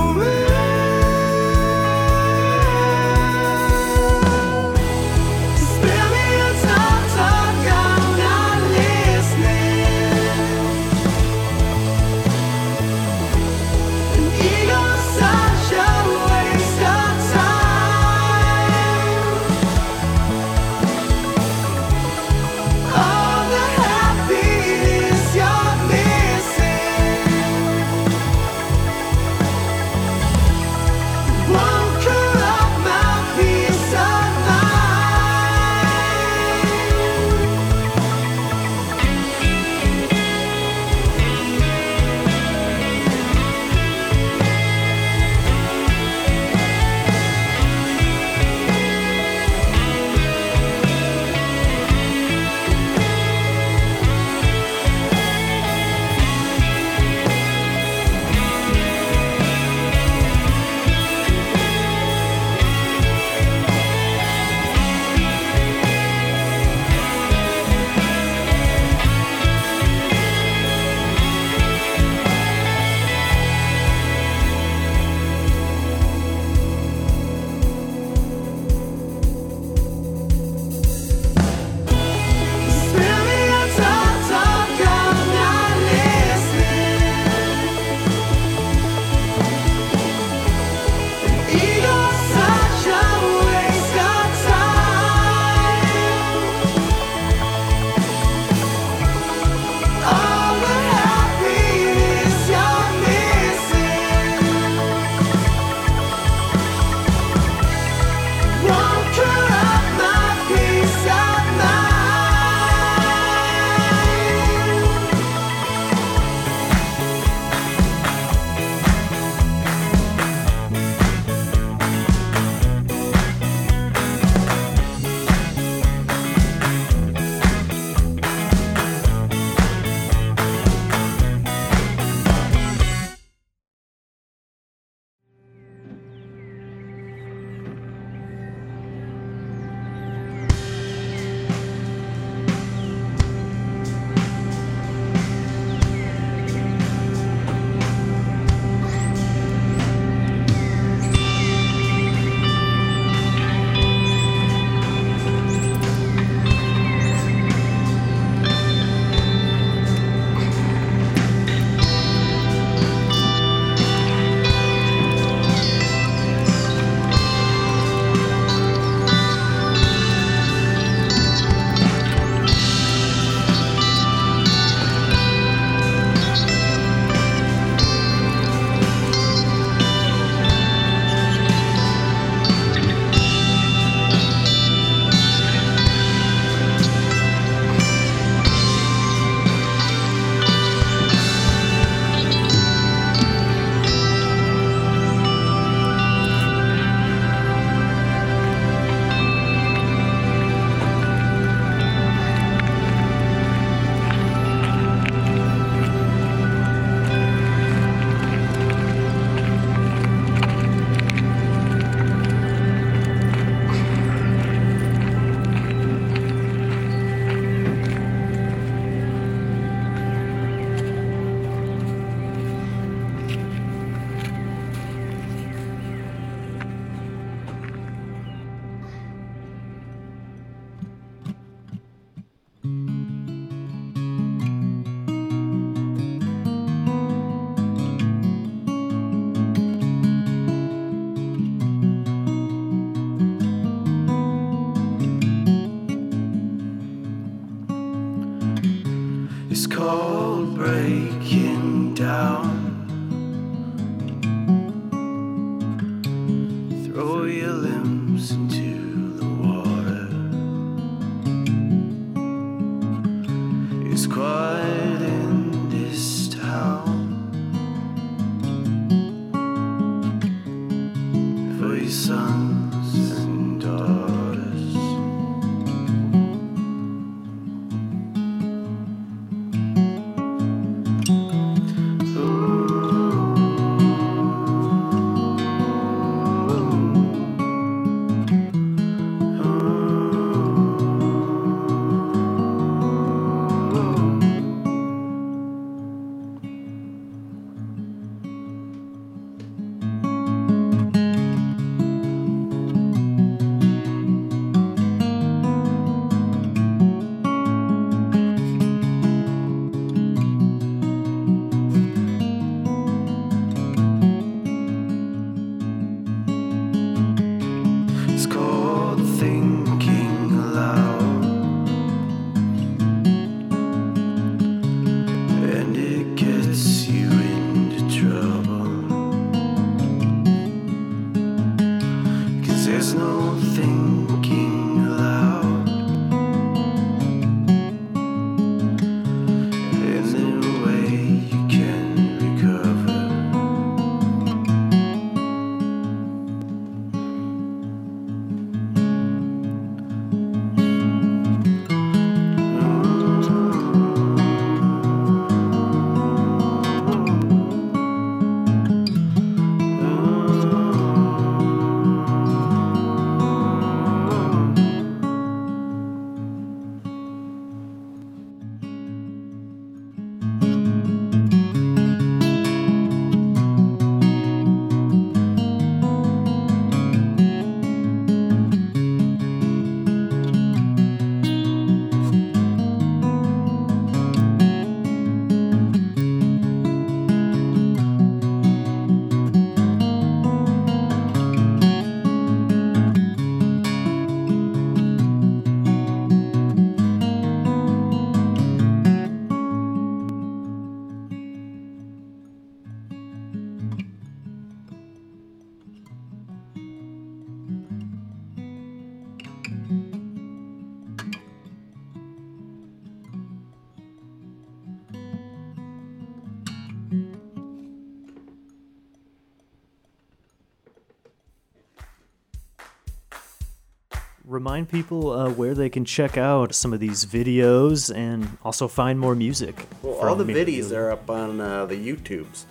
Remind 424.53 424.69
people 424.69 425.09
uh, 425.09 425.31
where 425.31 425.55
they 425.55 425.67
can 425.67 425.83
check 425.83 426.15
out 426.15 426.53
some 426.53 426.73
of 426.73 426.79
these 426.79 427.07
videos 427.07 427.91
and 427.91 428.37
also 428.43 428.67
find 428.67 428.99
more 428.99 429.15
music. 429.15 429.65
Well, 429.81 429.95
all 429.95 430.15
the 430.15 430.25
videos 430.25 430.71
are 430.71 430.91
up 430.91 431.09
on 431.09 431.41
uh, 431.41 431.65
the 431.65 431.73
YouTubes. 431.73 432.45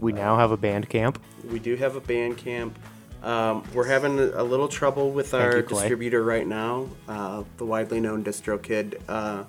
We 0.00 0.10
now 0.10 0.36
have 0.36 0.50
a 0.50 0.58
Bandcamp. 0.58 1.14
We 1.48 1.60
do 1.60 1.76
have 1.76 1.94
a 1.94 2.00
Bandcamp. 2.00 2.72
Um, 3.22 3.62
we're 3.72 3.86
having 3.86 4.18
a 4.18 4.42
little 4.42 4.66
trouble 4.66 5.12
with 5.12 5.28
Thank 5.28 5.44
our 5.44 5.56
you, 5.58 5.62
distributor 5.62 6.24
right 6.24 6.44
now, 6.44 6.88
uh, 7.06 7.44
the 7.56 7.64
widely 7.64 8.00
known 8.00 8.24
DistroKid. 8.24 8.98
Uh, 9.08 9.44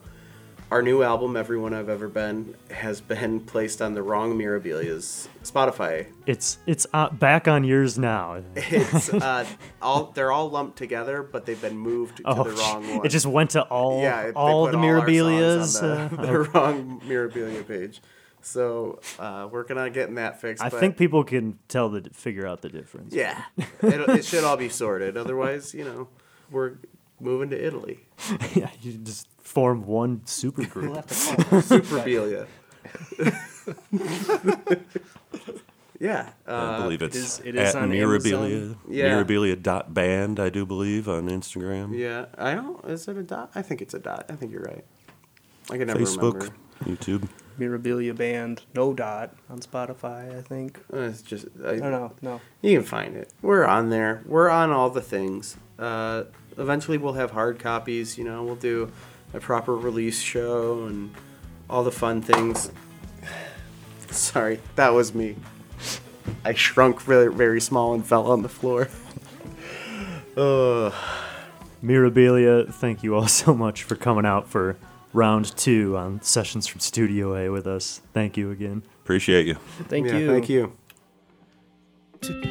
our 0.72 0.82
new 0.84 1.02
album, 1.02 1.36
Everyone 1.36 1.74
I've 1.74 1.90
Ever 1.90 2.08
Been, 2.08 2.54
has 2.70 3.02
been 3.02 3.40
placed 3.40 3.82
on 3.82 3.96
the 3.96 4.04
wrong 4.04 4.38
Mirabilia's 4.38 5.28
Spotify. 5.44 6.08
It's 6.28 6.60
it's 6.68 6.86
uh, 6.94 7.10
back 7.10 7.48
on 7.48 7.64
yours 7.64 7.98
now. 7.98 8.44
It's 8.56 9.12
uh, 9.14 9.46
all 9.82 10.12
they're 10.14 10.32
all 10.32 10.50
lumped 10.50 10.78
together, 10.78 11.24
but 11.24 11.46
they've 11.46 11.60
been 11.62 11.78
moved 11.78 12.18
to 12.18 12.24
Oh, 12.26 12.44
the 12.44 12.52
wrong 12.52 12.88
one. 12.98 13.06
it 13.06 13.10
just 13.10 13.26
went 13.26 13.52
to 13.52 13.64
all 13.64 14.02
yeah, 14.02 14.32
all 14.36 14.68
the 14.68 14.78
Mirabilias. 14.78 15.82
the, 15.82 16.16
uh, 16.18 16.22
the 16.26 16.40
wrong 16.40 17.02
Mirabilia 17.06 17.68
page. 17.68 18.02
So 18.42 19.00
uh, 19.18 19.50
working 19.52 19.78
on 19.78 19.92
getting 19.92 20.16
that 20.16 20.40
fixed. 20.40 20.64
I 20.64 20.70
think 20.70 20.98
people 20.98 21.24
can 21.24 21.60
tell 21.68 21.90
the 21.90 22.10
figure 22.14 22.48
out 22.48 22.62
the 22.62 22.70
difference. 22.70 23.14
Yeah, 23.14 23.44
it, 23.58 24.10
it 24.10 24.24
should 24.26 24.44
all 24.44 24.56
be 24.56 24.70
sorted. 24.70 25.18
Otherwise, 25.18 25.74
you 25.74 25.84
know, 25.84 26.08
we're 26.50 26.76
moving 27.20 27.50
to 27.50 27.62
Italy. 27.66 28.00
yeah, 28.56 28.70
you 28.82 28.94
just 28.94 29.28
form 29.50 29.86
one 29.86 30.22
super 30.26 30.64
group. 30.66 30.96
Superbilia. 31.08 32.46
yeah. 36.00 36.30
I 36.48 36.52
Uh, 36.52 36.82
believe 36.84 37.02
it's 37.02 37.16
is- 37.16 37.42
it 37.44 37.56
is 37.56 37.76
at 37.76 37.82
on 37.84 37.90
Mirabilia. 37.92 38.36
Amazon. 38.36 38.78
Yeah. 38.90 39.10
Mirabilia.band, 39.24 40.40
I 40.40 40.50
do 40.50 40.66
believe, 40.66 41.08
on 41.10 41.28
Instagram. 41.30 41.98
yeah. 41.98 42.26
I 42.38 42.54
don't. 42.56 42.84
Is 42.86 43.08
it 43.08 43.18
a 43.18 43.24
dot? 43.24 43.52
I 43.56 43.62
think 43.62 43.82
it's 43.82 43.94
a 43.94 44.00
dot. 44.00 44.26
I 44.30 44.36
think 44.36 44.52
you're 44.52 44.62
right. 44.64 44.86
I 45.72 45.78
can 45.78 45.88
never 45.88 46.00
Facebook, 46.00 46.34
remember. 46.34 46.56
YouTube. 46.86 47.28
Mirabilia 47.60 48.16
Band, 48.16 48.62
No 48.74 48.94
Dot 48.94 49.36
on 49.50 49.60
Spotify, 49.60 50.38
I 50.38 50.42
think. 50.42 50.80
Uh, 50.94 51.00
It's 51.00 51.22
just. 51.22 51.46
I, 51.66 51.72
I 51.72 51.80
don't 51.80 51.92
know, 51.92 52.12
no. 52.22 52.42
You 52.62 52.78
can 52.78 52.86
find 52.88 53.16
it. 53.18 53.34
We're 53.42 53.66
on 53.66 53.90
there. 53.90 54.22
We're 54.26 54.50
on 54.50 54.72
all 54.72 54.90
the 54.90 55.02
things. 55.02 55.58
Uh, 55.78 56.24
eventually, 56.58 56.98
we'll 56.98 57.14
have 57.14 57.32
hard 57.32 57.60
copies. 57.60 58.18
You 58.18 58.24
know, 58.24 58.44
we'll 58.44 58.56
do 58.56 58.92
a 59.34 59.40
proper 59.40 59.76
release 59.76 60.20
show 60.20 60.86
and 60.86 61.14
all 61.70 61.84
the 61.84 61.92
fun 61.92 62.22
things. 62.22 62.72
Sorry, 64.10 64.60
that 64.76 64.90
was 64.90 65.14
me. 65.14 65.36
I 66.44 66.54
shrunk 66.54 67.02
very, 67.02 67.34
very 67.34 67.62
small 67.62 67.94
and 67.94 68.06
fell 68.06 68.32
on 68.32 68.42
the 68.42 68.50
floor. 68.50 68.90
Ugh. 70.38 70.94
Uh, 71.80 71.84
Mirabilia, 71.84 72.74
thank 72.74 73.04
you 73.04 73.16
all 73.16 73.28
so 73.44 73.54
much 73.54 73.84
for 73.84 73.96
coming 73.96 74.26
out 74.26 74.48
for 74.48 74.78
round 75.14 75.56
two 75.58 75.98
on 75.98 76.22
Sessions 76.22 76.68
from 76.68 76.80
Studio 76.80 77.36
A 77.36 77.50
with 77.50 77.68
us. 77.68 78.02
Thank 78.14 78.38
you 78.38 78.52
again. 78.52 78.84
Appreciate 79.02 79.48
you. 79.48 79.56
Thank 79.88 80.08
yeah, 80.08 80.18
you. 80.18 80.28
Thank 80.28 80.50
you. 80.50 80.74
Typical 82.22 82.44
you 82.44 82.49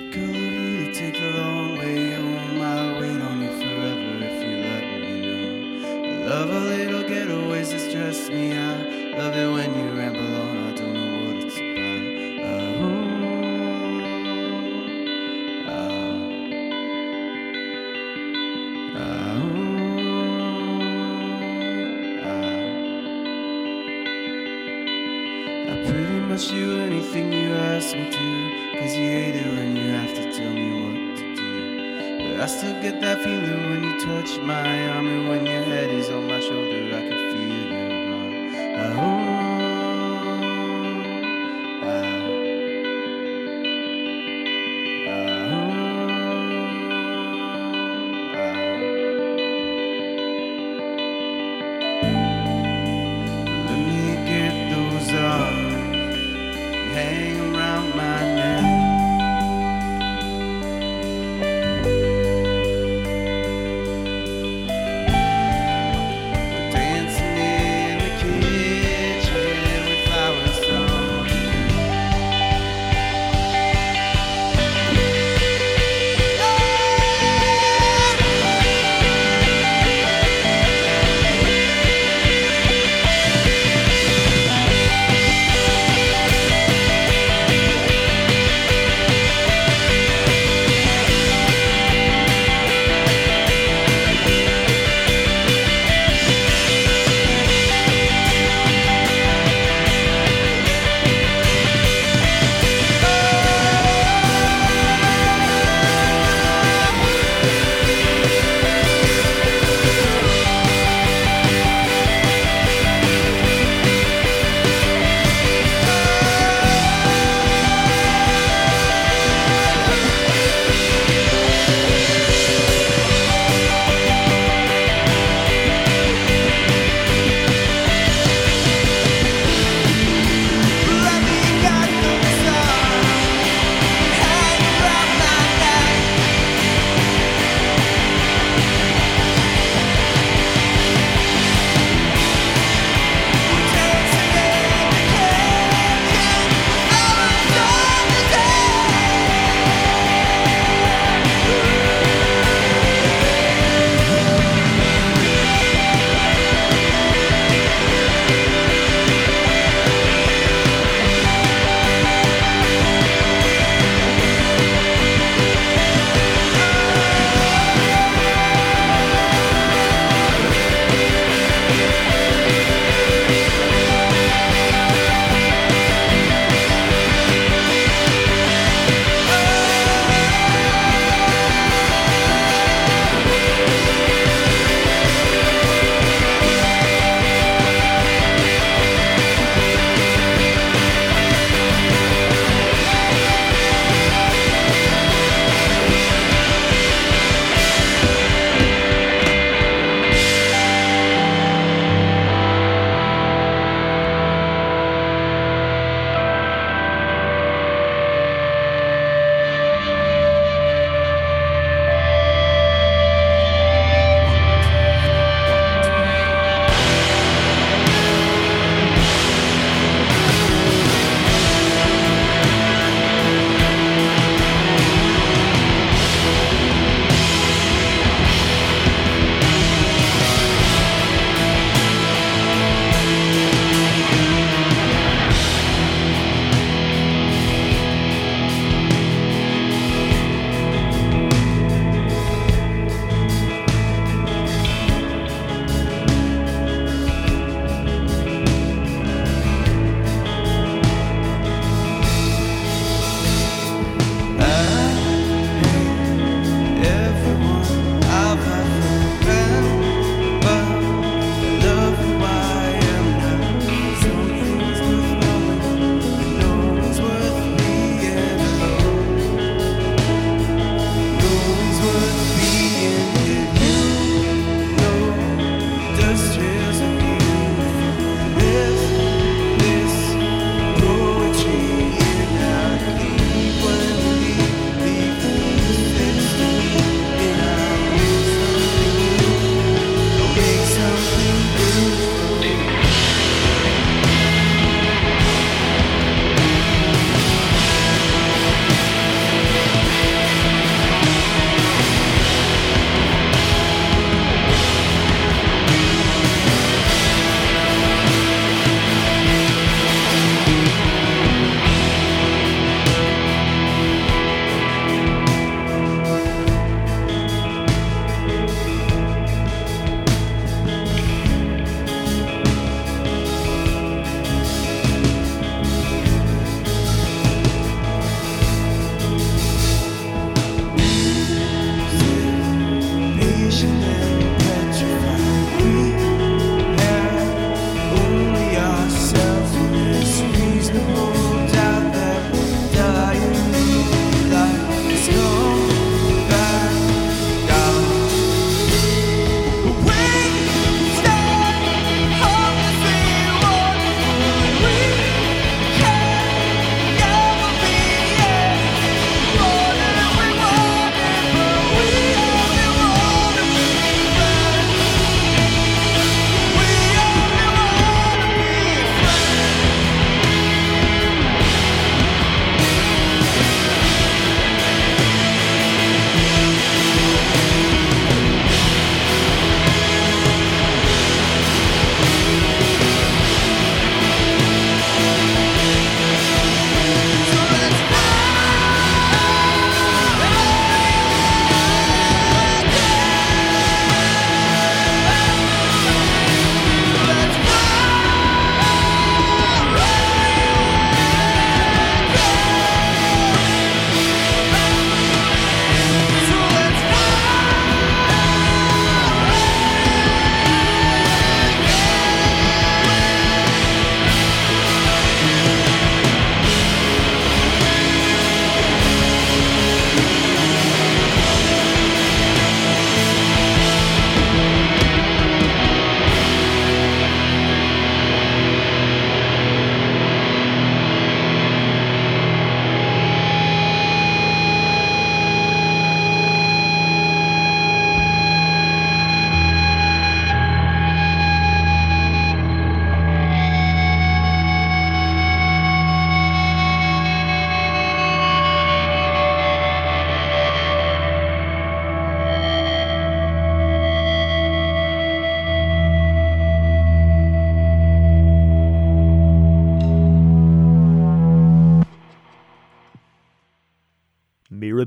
me 27.95 28.11
to. 28.11 28.79
Cause 28.79 28.97
you 28.97 29.09
hate 29.09 29.37
it 29.37 29.47
when 29.47 29.77
you 29.77 29.89
have 29.93 30.15
to 30.15 30.33
tell 30.33 30.53
me 30.53 30.69
what 30.83 31.17
to 31.17 31.35
do. 31.37 32.31
But 32.31 32.41
I 32.41 32.47
still 32.47 32.81
get 32.83 33.01
that 33.01 33.23
feeling 33.23 33.71
when 33.71 33.83
you 33.85 34.01
touch 34.01 34.39
my 34.41 34.89
arm 34.91 35.07
and 35.09 35.29
when 35.29 35.47
your 35.47 35.63
head 35.63 35.91
is 35.91 36.11
on 36.11 36.27
my 36.27 36.41
shoulder. 36.41 36.95
I 36.95 37.09
can 37.09 37.18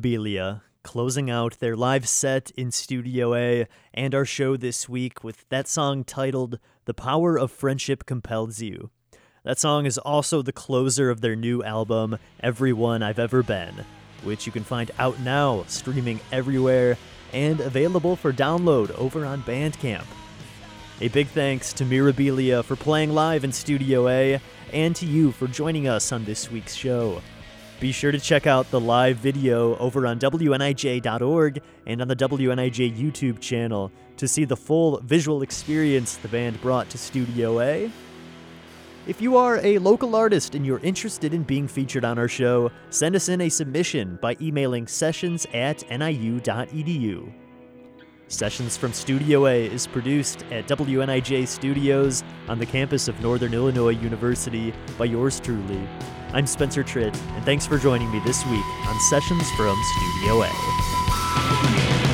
Mirabilia, 0.01 0.61
closing 0.83 1.29
out 1.29 1.59
their 1.59 1.75
live 1.75 2.07
set 2.07 2.51
in 2.51 2.71
Studio 2.71 3.35
A 3.35 3.67
and 3.93 4.15
our 4.15 4.25
show 4.25 4.57
this 4.57 4.89
week 4.89 5.23
with 5.23 5.47
that 5.49 5.67
song 5.67 6.03
titled 6.03 6.57
The 6.85 6.93
Power 6.93 7.37
of 7.37 7.51
Friendship 7.51 8.05
Compels 8.05 8.61
You. 8.61 8.89
That 9.43 9.59
song 9.59 9.85
is 9.85 9.97
also 9.99 10.41
the 10.41 10.51
closer 10.51 11.09
of 11.09 11.21
their 11.21 11.35
new 11.35 11.63
album, 11.63 12.17
Everyone 12.39 13.03
I've 13.03 13.19
Ever 13.19 13.43
Been, 13.43 13.85
which 14.23 14.45
you 14.45 14.51
can 14.51 14.63
find 14.63 14.89
out 14.97 15.19
now, 15.19 15.65
streaming 15.67 16.19
everywhere, 16.31 16.97
and 17.31 17.59
available 17.59 18.15
for 18.15 18.33
download 18.33 18.91
over 18.97 19.25
on 19.25 19.43
Bandcamp. 19.43 20.05
A 20.99 21.09
big 21.09 21.27
thanks 21.27 21.73
to 21.73 21.83
Mirabilia 21.83 22.63
for 22.63 22.75
playing 22.75 23.11
live 23.11 23.43
in 23.43 23.51
Studio 23.51 24.07
A, 24.07 24.39
and 24.73 24.95
to 24.95 25.05
you 25.05 25.31
for 25.31 25.47
joining 25.47 25.87
us 25.87 26.11
on 26.11 26.25
this 26.25 26.49
week's 26.49 26.75
show. 26.75 27.21
Be 27.81 27.91
sure 27.91 28.11
to 28.11 28.19
check 28.19 28.45
out 28.45 28.69
the 28.69 28.79
live 28.79 29.17
video 29.17 29.75
over 29.77 30.05
on 30.05 30.19
WNIJ.org 30.19 31.63
and 31.87 31.99
on 31.99 32.07
the 32.07 32.15
WNIJ 32.15 32.95
YouTube 32.95 33.39
channel 33.39 33.91
to 34.17 34.27
see 34.27 34.45
the 34.45 34.55
full 34.55 34.99
visual 34.99 35.41
experience 35.41 36.17
the 36.17 36.27
band 36.27 36.61
brought 36.61 36.91
to 36.91 36.99
Studio 36.99 37.59
A. 37.59 37.91
If 39.07 39.19
you 39.19 39.35
are 39.35 39.57
a 39.65 39.79
local 39.79 40.15
artist 40.15 40.53
and 40.53 40.63
you're 40.63 40.77
interested 40.81 41.33
in 41.33 41.41
being 41.41 41.67
featured 41.67 42.05
on 42.05 42.19
our 42.19 42.27
show, 42.27 42.71
send 42.91 43.15
us 43.15 43.29
in 43.29 43.41
a 43.41 43.49
submission 43.49 44.19
by 44.21 44.37
emailing 44.39 44.85
sessions 44.85 45.47
at 45.51 45.81
niu.edu. 45.89 47.40
Sessions 48.31 48.77
from 48.77 48.93
Studio 48.93 49.45
A 49.45 49.65
is 49.65 49.85
produced 49.85 50.43
at 50.51 50.65
WNIJ 50.67 51.47
Studios 51.47 52.23
on 52.47 52.59
the 52.59 52.65
campus 52.65 53.07
of 53.09 53.19
Northern 53.21 53.53
Illinois 53.53 53.89
University 53.89 54.73
by 54.97 55.05
yours 55.05 55.39
truly. 55.39 55.87
I'm 56.31 56.47
Spencer 56.47 56.83
Tritt, 56.83 57.15
and 57.35 57.43
thanks 57.43 57.67
for 57.67 57.77
joining 57.77 58.09
me 58.09 58.21
this 58.25 58.45
week 58.45 58.65
on 58.87 58.99
Sessions 59.09 59.49
from 59.51 59.75
Studio 59.83 60.43
A. 60.43 62.10